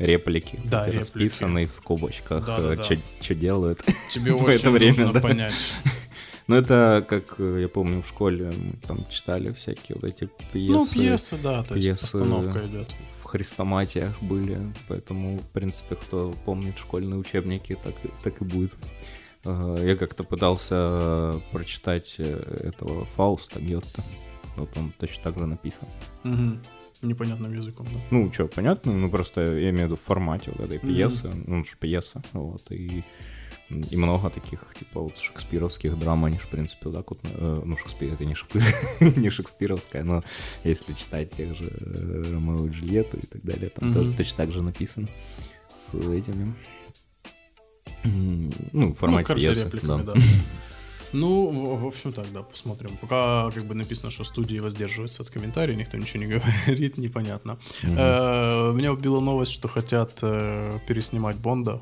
[0.00, 0.58] Реплики.
[0.64, 0.98] Да, реплики.
[0.98, 2.84] расписанные в скобочках, Да, да, да.
[3.20, 3.82] что делают.
[4.10, 5.20] тебе В это время, нужно да.
[5.20, 5.54] понять.
[6.46, 10.72] Ну, это, как э, я помню, в школе мы там читали всякие вот эти пьесы.
[10.72, 12.88] ну, пьеса, да, то есть пьесы, постановка идет.
[13.20, 17.94] в хрестоматиях были, поэтому, в принципе, кто помнит школьные учебники, так,
[18.24, 18.76] так и будет.
[19.44, 24.02] Э, Я как-то пытался прочитать э, этого Фауста Гетта.
[24.56, 25.86] Вот он точно так же написан.
[26.24, 26.58] Мгм.
[27.02, 28.00] Непонятным языком, да.
[28.10, 31.56] Ну, что, понятно, ну просто я имею в виду в формате вот этой пьесы, ну,
[31.56, 33.04] он же пьеса, вот, и,
[33.70, 37.62] и много таких, типа, вот шекспировских драм, они же, в принципе, вот так вот, э,
[37.64, 38.62] ну, Шекспир, это не, Шекспир,
[39.16, 40.22] не шекспировская, но
[40.62, 43.96] если читать тех же э, Ромео и Джульетту и так далее, там Мгм.
[43.96, 45.08] тоже точно так же написано
[45.72, 46.54] с этими,
[48.72, 50.12] ну, в формате ну, короче, пьесы, репликами, да.
[50.14, 50.20] да.
[51.12, 52.96] Ну, в общем так, да, посмотрим.
[53.00, 56.26] Пока как бы написано, что студии воздерживаются от комментариев, никто ничего не
[56.66, 57.58] говорит, непонятно.
[57.82, 61.80] Э, Меня убила новость, что хотят э, переснимать Бонда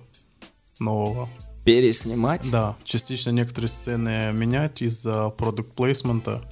[0.79, 1.29] нового.
[1.65, 2.51] Переснимать?
[2.51, 6.43] Да, частично некоторые сцены менять из-за продукт плейсмента,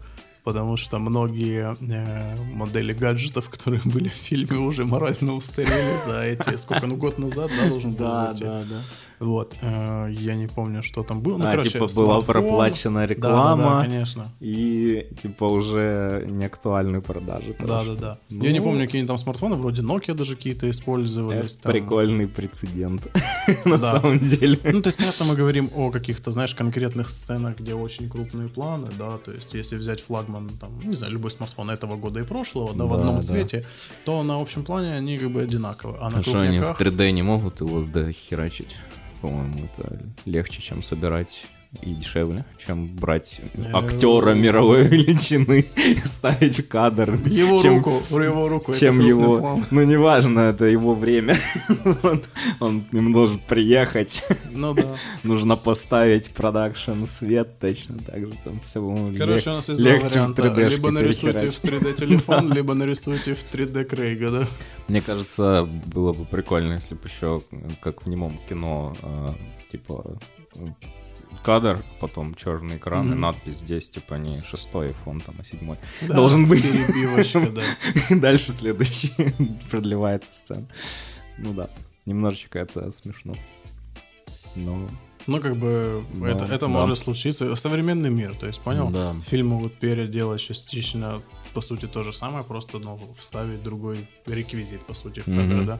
[0.45, 6.57] потому что многие э, модели гаджетов, которые были в фильме, уже морально устарели за эти,
[6.57, 8.43] сколько, ну, год назад, да, должен был Да, выйти.
[8.43, 9.16] да, да.
[9.19, 11.39] Вот, э, я не помню, что там было.
[11.39, 12.33] Ну, А, короче, типа, была смартфон.
[12.35, 13.63] проплачена Да, да, реклама.
[13.63, 14.29] Да, конечно.
[14.41, 17.55] И типа уже не актуальны продажи.
[17.59, 17.95] Да, тоже.
[17.95, 18.19] да, да.
[18.31, 21.55] Ну, Я не помню, какие там смартфоны, вроде Nokia даже какие-то использовались.
[21.57, 21.73] Это там.
[21.73, 23.07] прикольный прецедент,
[23.65, 23.93] на Да.
[24.01, 24.59] самом деле.
[24.65, 28.89] Ну, то есть, понятно, мы говорим о каких-то, знаешь, конкретных сценах, где очень крупные планы,
[28.99, 32.75] да, то есть, если взять флагман, там, не знаю, любой смартфон этого года и прошлого,
[32.75, 33.23] да, в Да, одном да.
[33.23, 33.65] цвете,
[34.05, 35.97] то на общем плане они как бы одинаковы.
[36.01, 36.81] А на что они в крупняках...
[36.99, 38.77] 3D не могут его дохерачить?
[39.21, 41.47] По-моему, это легче, чем собирать
[41.83, 47.19] и дешевле, чем брать Э, актера мировой величины и ставить в кадр.
[47.27, 49.39] Его чем, руку, его руку, чем его...
[49.39, 49.63] план.
[49.71, 51.37] Ну, неважно, это его время.
[52.03, 52.23] он,
[52.61, 54.23] он к ним должен приехать.
[54.53, 54.95] Ну да.
[55.23, 58.33] Нужно поставить продакшн, свет точно так же.
[58.45, 58.81] Там все,
[59.19, 60.43] Короче, у нас есть два варианта.
[60.43, 61.87] 3D-шке Либо нарисуйте в перехерачить.
[61.87, 64.47] 3D телефон, либо нарисуйте в 3D Крейга, да?
[64.89, 67.43] Мне кажется, было бы прикольно, если бы еще,
[67.81, 69.33] как в немом кино, э,
[69.73, 70.17] типа
[70.55, 70.67] э,
[71.45, 73.21] кадр, потом черный экран и Мгм.
[73.21, 75.77] надпись здесь, типа не шестой iPhone, там, а седьмой.
[76.03, 76.65] Да, Должен быть.
[77.53, 77.63] Да.
[78.17, 79.13] Дальше следующий
[79.71, 80.67] продлевается сцена.
[81.39, 81.69] Ну да,
[82.07, 83.35] немножечко это смешно.
[84.55, 84.89] Но
[85.27, 86.69] Ну, как бы, Да, это, это да.
[86.69, 87.55] может случиться.
[87.57, 88.91] Современный мир, то есть, понял?
[88.91, 89.15] Да.
[89.21, 91.21] Фильм могут переделать частично,
[91.57, 95.67] по сути, то же самое, просто, ну, вставить другой реквизит, по сути, в кадр, Мгм.
[95.67, 95.79] да?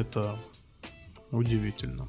[0.00, 0.38] Это
[1.32, 2.06] удивительно.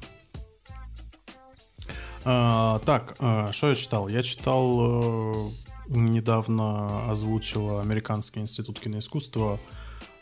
[2.24, 4.08] А, так, а, что я читал?
[4.08, 5.50] Я читал, э,
[5.88, 9.58] недавно озвучил Американский институт киноискусства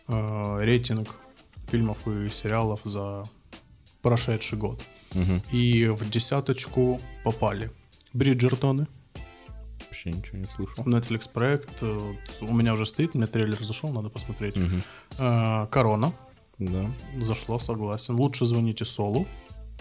[0.08, 1.14] э, рейтинг
[1.70, 3.24] фильмов и сериалов за
[4.00, 4.82] прошедший год.
[5.14, 7.70] мгм, И в десяточку попали
[8.14, 8.86] Бриджертоны,
[10.04, 10.84] вообще ничего не слышал.
[10.84, 11.82] Netflix проект.
[11.82, 11.92] э,
[12.40, 14.56] вот У меня уже стоит, у меня трейлер зашел, надо посмотреть.
[14.56, 14.82] Мгм,
[15.18, 16.12] Э, Корона.
[16.58, 18.14] Да, Зашло, согласен.
[18.16, 19.26] Лучше звоните Солу.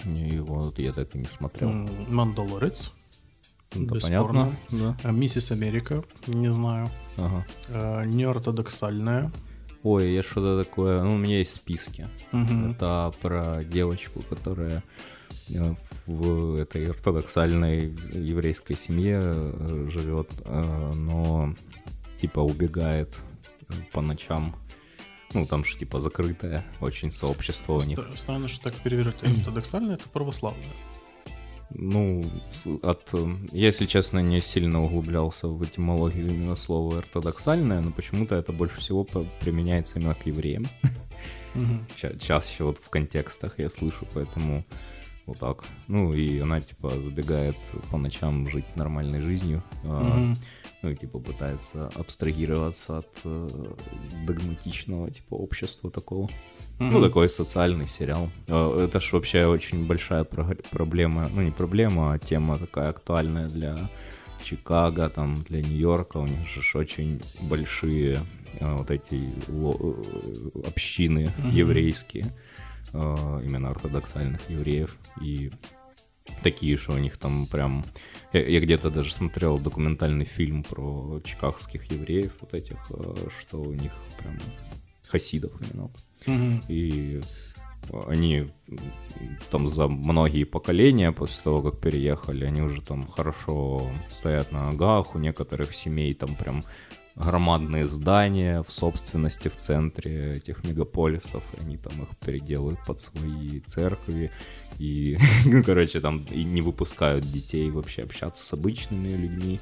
[0.06, 1.70] не, его я так и не смотрел.
[2.10, 2.92] Мандалорец.
[3.76, 4.56] Ну, да, бесспорно.
[4.70, 4.96] понятно.
[5.04, 5.10] Да.
[5.10, 6.04] Э, Миссис Америка.
[6.28, 6.90] Не знаю.
[7.18, 7.46] Ага.
[7.70, 9.32] Э, Неортодоксальная.
[9.84, 11.04] Ой, я что-то такое.
[11.04, 12.08] Ну, у меня есть списки.
[12.32, 12.72] Мгм.
[12.72, 14.84] Это про девочку, которая
[16.06, 21.54] в этой ортодоксальной еврейской семье э, живет, э, но
[22.22, 23.10] типа убегает
[23.70, 24.56] э, по ночам.
[25.34, 27.98] Ну, там же типа закрытое очень сообщество у них.
[28.00, 29.12] Стра- Странно, что так перевели.
[29.40, 30.66] Ортодоксальная это православная.
[31.72, 32.26] Ну,
[32.82, 33.10] от...
[33.14, 38.52] э, Я, если честно, не сильно углублялся в этимологию именно слова ортодоксальное, но почему-то это
[38.54, 39.04] больше всего
[39.40, 40.68] применяется именно к евреям.
[42.20, 44.64] Чаще вот в контекстах я слышу, поэтому
[45.30, 45.64] вот так.
[45.88, 47.56] Ну, и она, типа, забегает
[47.92, 50.38] по ночам жить нормальной жизнью, Мгм.
[50.82, 53.50] ну, и, типа, пытается абстрагироваться от э,
[54.28, 56.30] догматичного, типа, общества такого.
[56.80, 57.02] Ну, Мгм.
[57.04, 58.30] такой социальный сериал.
[58.48, 63.50] А, Это ж вообще очень большая прог- проблема, ну, не проблема, а тема такая актуальная
[63.50, 63.90] для
[64.44, 66.18] Чикаго, там, для Нью-Йорка.
[66.18, 68.20] У них же очень большие
[68.62, 72.30] а, вот эти э, общины еврейские, а,
[72.94, 74.98] именно ортодоксальных евреев.
[75.22, 75.52] И
[76.44, 77.86] такие, что у них там прям...
[78.34, 83.74] Я, я где-то даже смотрел документальный фильм про чикагских евреев, вот этих, э, что у
[83.74, 84.38] них прям
[85.08, 85.90] хасидов именно.
[86.68, 87.22] И
[88.08, 88.48] они
[89.50, 95.16] там за многие поколения после того, как переехали, они уже там хорошо стоят на ногах.
[95.16, 96.64] У некоторых семей там прям
[97.20, 103.60] громадные здания в собственности в центре этих мегаполисов, и они там их переделывают под свои
[103.62, 104.32] церкви,
[104.80, 109.60] и, ну, короче, там и не выпускают детей вообще общаться с обычными людьми.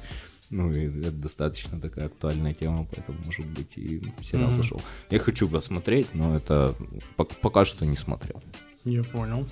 [0.50, 4.56] Ну, и это достаточно такая актуальная тема, поэтому, может быть, и сериал Мгм.
[4.56, 4.80] зашел.
[5.10, 6.74] Я хочу посмотреть, но это
[7.18, 8.42] пок- пока что не смотрел.
[8.84, 9.46] Я понял.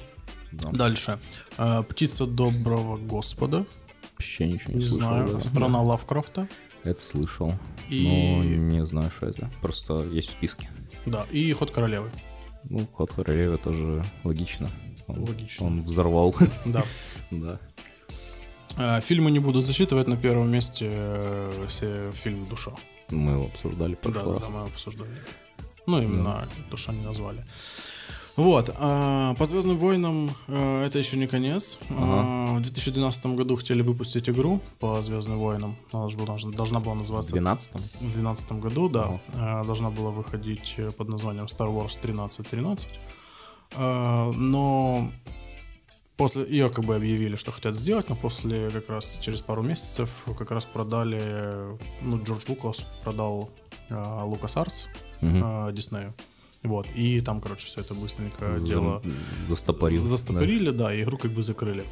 [0.53, 0.71] Да.
[0.71, 1.19] Дальше.
[1.59, 3.67] Э, Птица доброго Господа.
[4.13, 5.35] Вообще ничего не, Не слышал, знаю.
[5.35, 5.41] да.
[5.41, 6.49] Страна Лавкрафта.
[6.87, 7.53] Это слышал.
[7.89, 9.51] И- Но не знаю, что это.
[9.61, 10.69] Просто есть в списке.
[11.05, 11.25] Да.
[11.33, 12.11] И Ход королевы.
[12.71, 14.71] Ну, ход королевы тоже логично.
[15.09, 15.67] Он, Логично.
[15.67, 16.35] Он взорвал.
[16.65, 16.85] Да.
[17.31, 17.59] да.
[18.79, 20.09] Э, Фильмы не буду зачитывать.
[20.09, 22.73] На первом месте э, фильм «Душа».
[23.11, 24.43] Мы его обсуждали в Да, прошлый да, раз.
[24.43, 25.11] да, мы обсуждали.
[25.87, 27.45] Ну, именно то, что они назвали.
[28.37, 31.79] Вот, а, по Звездным войнам э, это еще не конец.
[31.91, 35.75] А, в 2012 году хотели выпустить игру по Звездным войнам.
[35.93, 39.21] Она же была- должна была В называться 12 в 2012 году, да.
[39.33, 42.89] Э, Должна была выходить э, под названием Star Wars 1313.
[43.73, 45.11] Э, Но
[46.19, 50.27] после ее как бы объявили, что хотят сделать, но после как раз через пару месяцев
[50.39, 53.51] как раз продали, ну, Джордж Лукас продал
[53.89, 54.87] Лукас Артс
[55.23, 56.13] Диснею.
[56.63, 59.03] Вот, и там, короче, все это быстренько дело
[59.49, 60.05] Застопорил.
[60.05, 60.93] застопорили, да.
[60.93, 61.85] и игру как бы закрыли.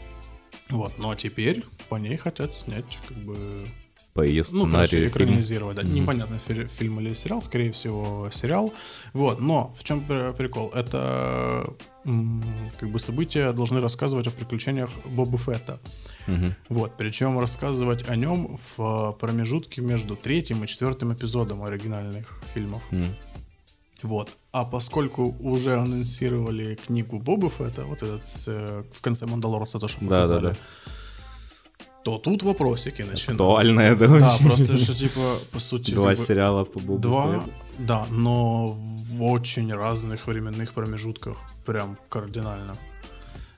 [0.70, 3.70] Вот, но теперь по ней хотят снять, как бы, Да.
[4.14, 5.10] По ее ну, короче, сценарию.
[5.10, 5.24] фильм.
[5.26, 5.82] экранизировать, да.
[5.82, 8.72] Непонятно, фи- фильм или сериал, скорее всего, сериал.
[9.12, 10.70] Вот, но в чем прикол?
[10.70, 11.66] Это
[12.78, 15.80] как бы события должны рассказывать о приключениях Боба Фетта.
[16.28, 16.54] Мгм.
[16.68, 22.84] Вот, причем рассказывать о нем в промежутке между третьим и четвертым эпизодом оригинальных фильмов.
[22.92, 23.14] М.
[24.04, 24.34] Вот.
[24.52, 30.00] А поскольку уже анонсировали книгу Боба Фетта, вот этот э, в конце Мандалорца то, что
[30.02, 30.56] Да, показали, да, да.
[32.04, 33.32] то тут вопросики начинаются.
[33.32, 35.92] Актуально это Да, просто что типа, по сути...
[35.94, 37.50] Два как бы, сериала по Бобу Два, Фетту.
[37.78, 41.38] да, но в очень разных временных промежутках.
[41.64, 42.76] Прям кардинально.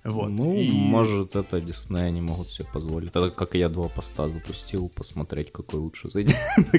[0.06, 0.28] Вот.
[0.30, 3.10] Ну, и- может, это Дисней они могут себе позволить.
[3.10, 6.36] Это как я два поста запустил, посмотреть, какой лучше зайдет.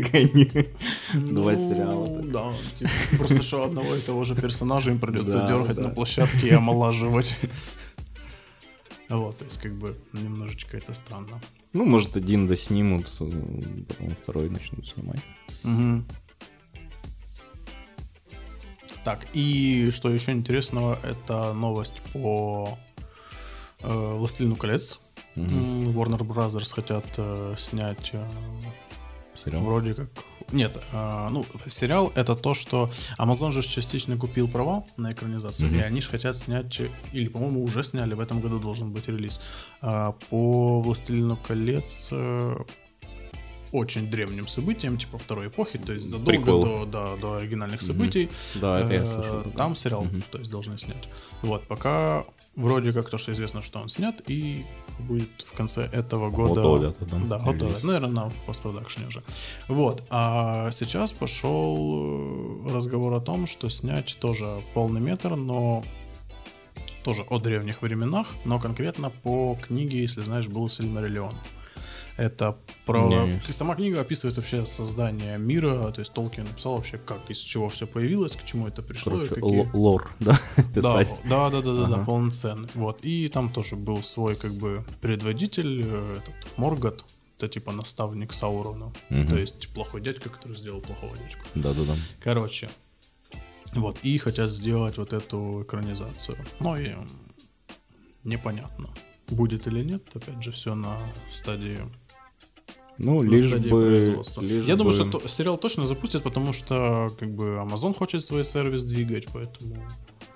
[1.14, 2.22] Два Ну, сериала.
[2.24, 5.84] Да, типа, просто что одного и того же персонажа им придется Да, дергать да.
[5.84, 7.36] на площадке и омолаживать.
[9.10, 11.42] Вот, то есть, как бы, немножечко это странно.
[11.74, 13.32] Ну, может, один доснимут, э,
[13.88, 15.22] потом второй начнут снимать.
[15.64, 16.06] Мгм.
[19.04, 22.78] Так, и что еще интересного, это новость по
[23.82, 25.00] «Властелину колец».
[25.36, 28.26] М, Warner Brothers хотят э, снять э,
[29.44, 29.62] Сериал.
[29.62, 30.10] вроде как...
[30.52, 35.80] Нет, э, ну, сериал это то, что Amazon же частично купил права на экранизацию, и
[35.80, 39.40] они же хотят снять, э, или, по-моему, уже сняли, в этом году должен быть релиз,
[39.84, 42.56] э, по «Властелину колец» э,
[43.74, 46.64] очень древним событиям, типа второй эпохи, то есть задолго Прикол.
[46.64, 48.30] до, до, до оригинальных событий.
[48.56, 49.52] Да, это я Э, слышал.
[49.52, 51.08] Там сериал, то есть должны снять.
[51.42, 52.24] Вот, пока
[52.58, 54.66] вроде как то, что известно, что он снят, и
[55.00, 56.56] будет в конце этого года...
[56.56, 56.98] Готовят,
[57.30, 57.84] да, готовят.
[57.84, 59.24] Наверное, на постпродакшене уже.
[59.68, 60.04] Вот.
[60.10, 65.86] А сейчас пошел э, разговор о том, что снять тоже полный метр, но
[67.04, 71.34] тоже о древних временах, но конкретно по книге, если знаешь, был Сильмариллион.
[72.18, 73.08] Это про...
[73.08, 73.40] Не.
[73.52, 77.86] Сама книга описывает вообще создание мира, то есть Толкин написал вообще, как, из чего все
[77.86, 79.72] появилось, к чему это пришло, и Короче, какие...
[79.72, 80.40] л- лор, да,
[80.74, 82.06] Да, да, да, да, да, да, Ага.
[82.06, 82.70] полноценный.
[82.74, 83.06] Вот.
[83.06, 87.06] И там тоже был свой, как бы, предводитель, э, этот Моргот,
[87.38, 88.92] это типа наставник Саурона.
[89.10, 89.28] Мгм.
[89.28, 91.46] То есть плохой дядька, который сделал плохого дядьку.
[91.54, 91.94] Да-да-да.
[92.20, 92.68] Короче.
[93.74, 96.36] Вот, и хотят сделать вот эту экранизацию.
[96.60, 97.08] Но и м,
[98.24, 98.88] непонятно,
[99.28, 100.02] будет или нет.
[100.16, 100.98] Опять же, все на
[101.32, 101.80] стадии
[102.98, 103.90] Ну, на лишь бы...
[104.42, 108.24] лишь Я думаю, бы- что то- сериал точно запустят, потому что как бы Amazon хочет
[108.24, 109.76] свой сервис двигать, поэтому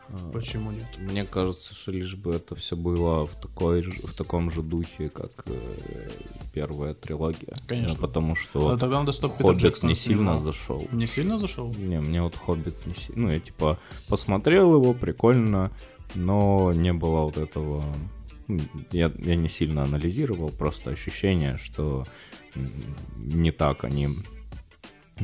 [0.09, 0.31] А.
[0.31, 0.85] почему нет?
[0.99, 5.31] Мне кажется, что лишь бы это все было в, такой, в таком же духе, как
[5.45, 6.09] э,
[6.53, 7.53] первая трилогия.
[7.67, 7.97] Конечно.
[7.99, 10.43] Ну, потому что А тогда надо, чтобы Питер Хоббит Джексон не сильно снимал.
[10.43, 10.87] зашел.
[10.91, 11.73] Не сильно зашел?
[11.75, 13.21] Не, мне вот Хоббит не сильно...
[13.23, 15.71] Ну, я типа посмотрел его, прикольно,
[16.13, 17.83] но не было вот этого...
[18.91, 22.03] Я, я не сильно анализировал, просто ощущение, что
[23.17, 24.09] не так они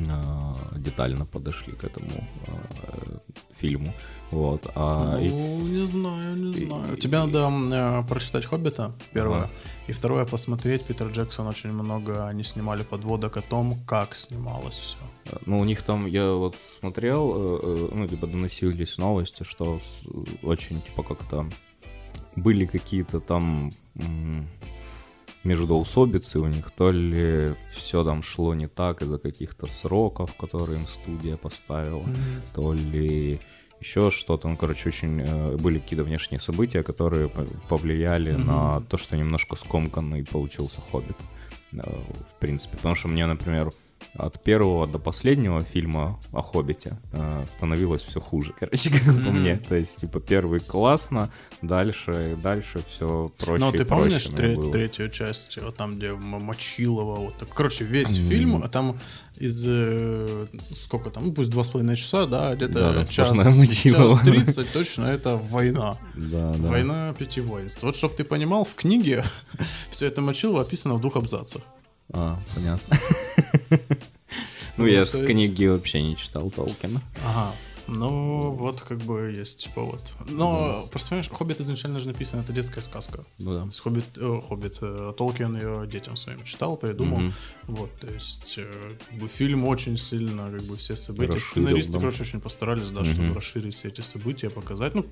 [0.09, 3.19] а, детально подошли к этому а,
[3.59, 3.93] фильму.
[4.31, 4.61] Вот.
[4.75, 6.97] А, и- Ну, не знаю, не знаю.
[6.97, 9.43] Тебе надо э, прочитать «Хоббита», первое.
[9.43, 9.49] Ага.
[9.87, 10.83] И второе, посмотреть.
[10.83, 14.97] Питер Джексон очень много, они снимали подводок о том, как снималось все.
[15.45, 20.05] Ну, у них там, я вот смотрел, э, э, ну, либо доносились новости, что с-
[20.43, 21.49] очень, типа, как-то
[22.35, 23.71] были какие-то там
[25.47, 30.87] междоусобицы у них, то ли все там шло не так из-за каких-то сроков, которые им
[30.87, 32.05] студия поставила,
[32.53, 33.39] то ли
[33.79, 34.47] еще что-то.
[34.49, 39.55] Ну, короче, очень э, были какие-то внешние события, которые по- повлияли на то, что немножко
[39.55, 41.17] скомканный получился «Хоббит».
[41.73, 43.71] э, В принципе, потому что мне, например,
[44.17, 49.57] от первого до последнего фильма о Хоббите э, становилось все хуже, короче, как по мне.
[49.57, 51.29] То есть, типа, первый классно,
[51.61, 57.19] дальше, дальше все проще Ну, и ты помнишь тре- третью часть, вот там, где Мочилова,
[57.19, 57.49] вот так.
[57.49, 58.97] Короче, весь фильм, а там
[59.37, 64.19] из э, сколько там, ну пусть два с половиной часа, да, где-то Да-да, час, час
[64.23, 65.97] тридцать точно это война.
[66.15, 66.69] Да, да.
[66.69, 67.83] Война пяти воинств.
[67.83, 69.23] Вот чтобы ты понимал, в книге
[69.89, 71.61] все это Мочилова описано в двух абзацах.
[72.11, 72.97] А, понятно.
[74.77, 77.01] Ну, я то с книги вообще не читал Толкина.
[77.25, 77.51] Ага.
[77.87, 80.15] Ну, вот как бы есть повод.
[80.27, 83.23] Но, просто понимаешь, Хоббит изначально же написано, это детская сказка.
[83.37, 83.65] Ну да.
[83.65, 87.31] Есть Хоббит, э, Хоббит э, Толкин ее детям своим читал, придумал.
[87.63, 91.33] Вот, то есть э, как бы фильм очень сильно, как бы все события.
[91.33, 91.99] Расширил, Сценаристы, да.
[91.99, 94.93] короче, очень постарались, да, чтобы расширить все эти события, показать.
[94.93, 95.05] Ну,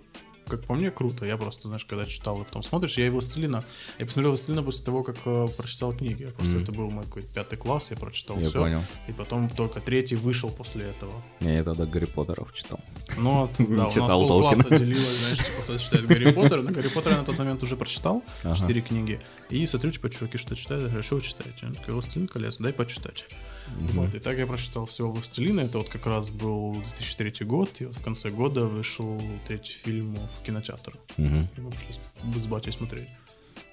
[0.48, 1.26] как по мне, круто.
[1.26, 3.64] Я просто, знаешь, когда читал, и потом смотришь, я и «Властелина».
[4.00, 6.24] Я посмотрел «Властелина» после того, как э, прочитал книги.
[6.24, 8.60] Я Просто это был мой какой-то пятый класс, я прочитал Я все.
[8.62, 8.82] понял.
[9.08, 11.14] И потом только третий вышел после этого.
[11.40, 12.80] Я тогда Гарри Поттеров читал.
[13.18, 16.62] Ну, вот, да, у нас полкласса делилось, знаешь, типа, кто читает Гарри Поттера.
[16.62, 18.24] Но Гарри Поттера я на тот момент уже прочитал,
[18.56, 19.20] четыре книги.
[19.50, 20.84] И смотрю, типа, чуваки, что читают?
[20.84, 21.66] Я говорю, что вы читаете?
[21.66, 23.26] Он такой, «Властелин колец, дай почитать».
[23.94, 25.62] Вот, и так я прочитал всего «Властелина».
[25.62, 30.12] Это вот как раз был 2003 год, и вот в конце года вышел третий фильм
[30.12, 30.98] в кинотеатр.
[31.18, 31.90] И мы пошли
[32.38, 33.08] с, батей смотреть.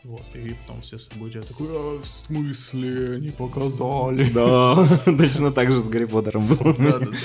[0.05, 4.29] Вот, и потом все события такой, а, в смысле, не показали.
[4.33, 6.75] Да, точно так же с Гарри Поттером было.
[6.75, 7.17] Да, да, да.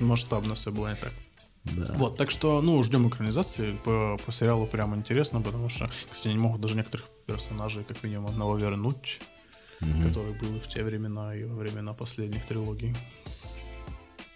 [0.00, 1.12] Масштабно все было не так.
[1.96, 3.76] Вот, так что, ну, ждем экранизации.
[3.84, 8.28] По, по сериалу прям интересно, потому что, кстати, они могут даже некоторых персонажей, как минимум,
[8.28, 9.20] одного вернуть,
[10.02, 12.96] которые были в те времена и во времена последних трилогий.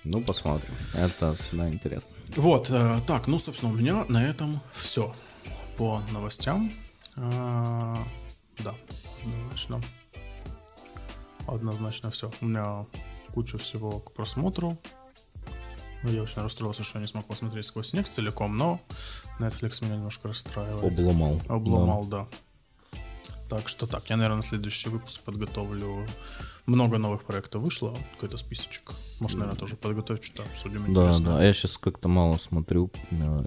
[0.04, 0.72] Ну, посмотрим.
[0.94, 2.14] Это всегда интересно.
[2.36, 5.14] Вот, э, так, ну, собственно, у меня на этом все
[5.76, 6.72] по новостям.
[7.16, 7.98] А,
[8.58, 8.74] да,
[9.22, 9.80] однозначно.
[11.46, 12.32] Однозначно все.
[12.40, 12.86] У меня
[13.34, 14.78] куча всего к просмотру.
[16.02, 18.80] Я очень расстроился, что не смог посмотреть сквозь снег целиком, но
[19.38, 20.98] Netflix меня немножко расстраивает.
[20.98, 21.42] Обломал.
[21.48, 22.26] Обломал, да.
[23.50, 26.06] Так что так, я, наверное, на следующий выпуск подготовлю.
[26.66, 28.92] Много новых проектов вышло, какой-то списочек.
[29.18, 30.94] Может, наверное, тоже подготовить, что-то обсудим.
[30.94, 31.24] Да, интересно.
[31.24, 31.44] да.
[31.44, 32.92] Я сейчас как-то мало смотрю.
[33.10, 33.40] Э,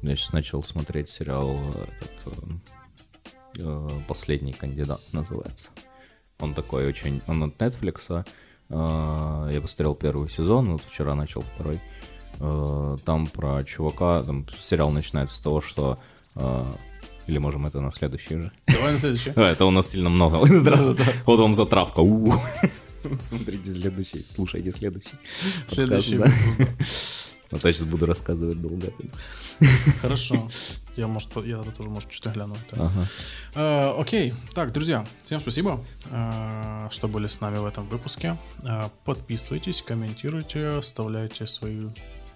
[0.00, 2.48] Я сейчас начал смотреть сериал э, этот,
[3.58, 5.68] э, «Последний кандидат» называется.
[6.38, 7.20] Он такой очень...
[7.26, 8.24] Он от Netflix.
[8.70, 11.80] Я посмотрел первый сезон, вот вчера начал второй.
[13.04, 14.24] Там про чувака...
[14.24, 15.98] Там сериал начинается с того, что...
[17.26, 18.52] Или можем это на следующий уже?
[18.66, 19.30] Давай на следующий.
[19.30, 20.36] Да, это у нас сильно много.
[21.26, 22.02] Вот вам затравка.
[23.20, 25.14] Смотрите следующий, слушайте следующий.
[25.68, 26.60] Следующий выпуск.
[27.50, 28.92] А то сейчас буду рассказывать долго.
[30.02, 30.50] Хорошо.
[30.96, 32.56] Я, может, я тогда тоже, может, что-то гляну.
[32.72, 33.06] Ага.
[33.54, 34.32] Э, окей.
[34.54, 38.36] Так, друзья, всем спасибо, э, что были с нами в этом выпуске.
[38.62, 41.88] Э, Подписывайтесь, комментируйте, оставляйте свои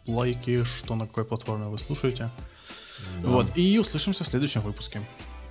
[0.06, 2.30] лайки, что на какой платформе вы слушаете.
[3.22, 3.56] Вот.
[3.56, 5.00] И услышимся в следующем выпуске.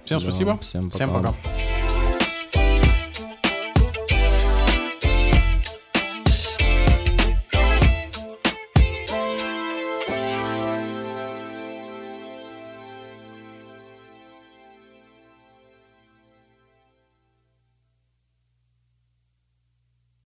[0.05, 0.57] Всем Да, спасибо.
[0.59, 1.33] всем Всем пока.
[1.33, 1.86] пока.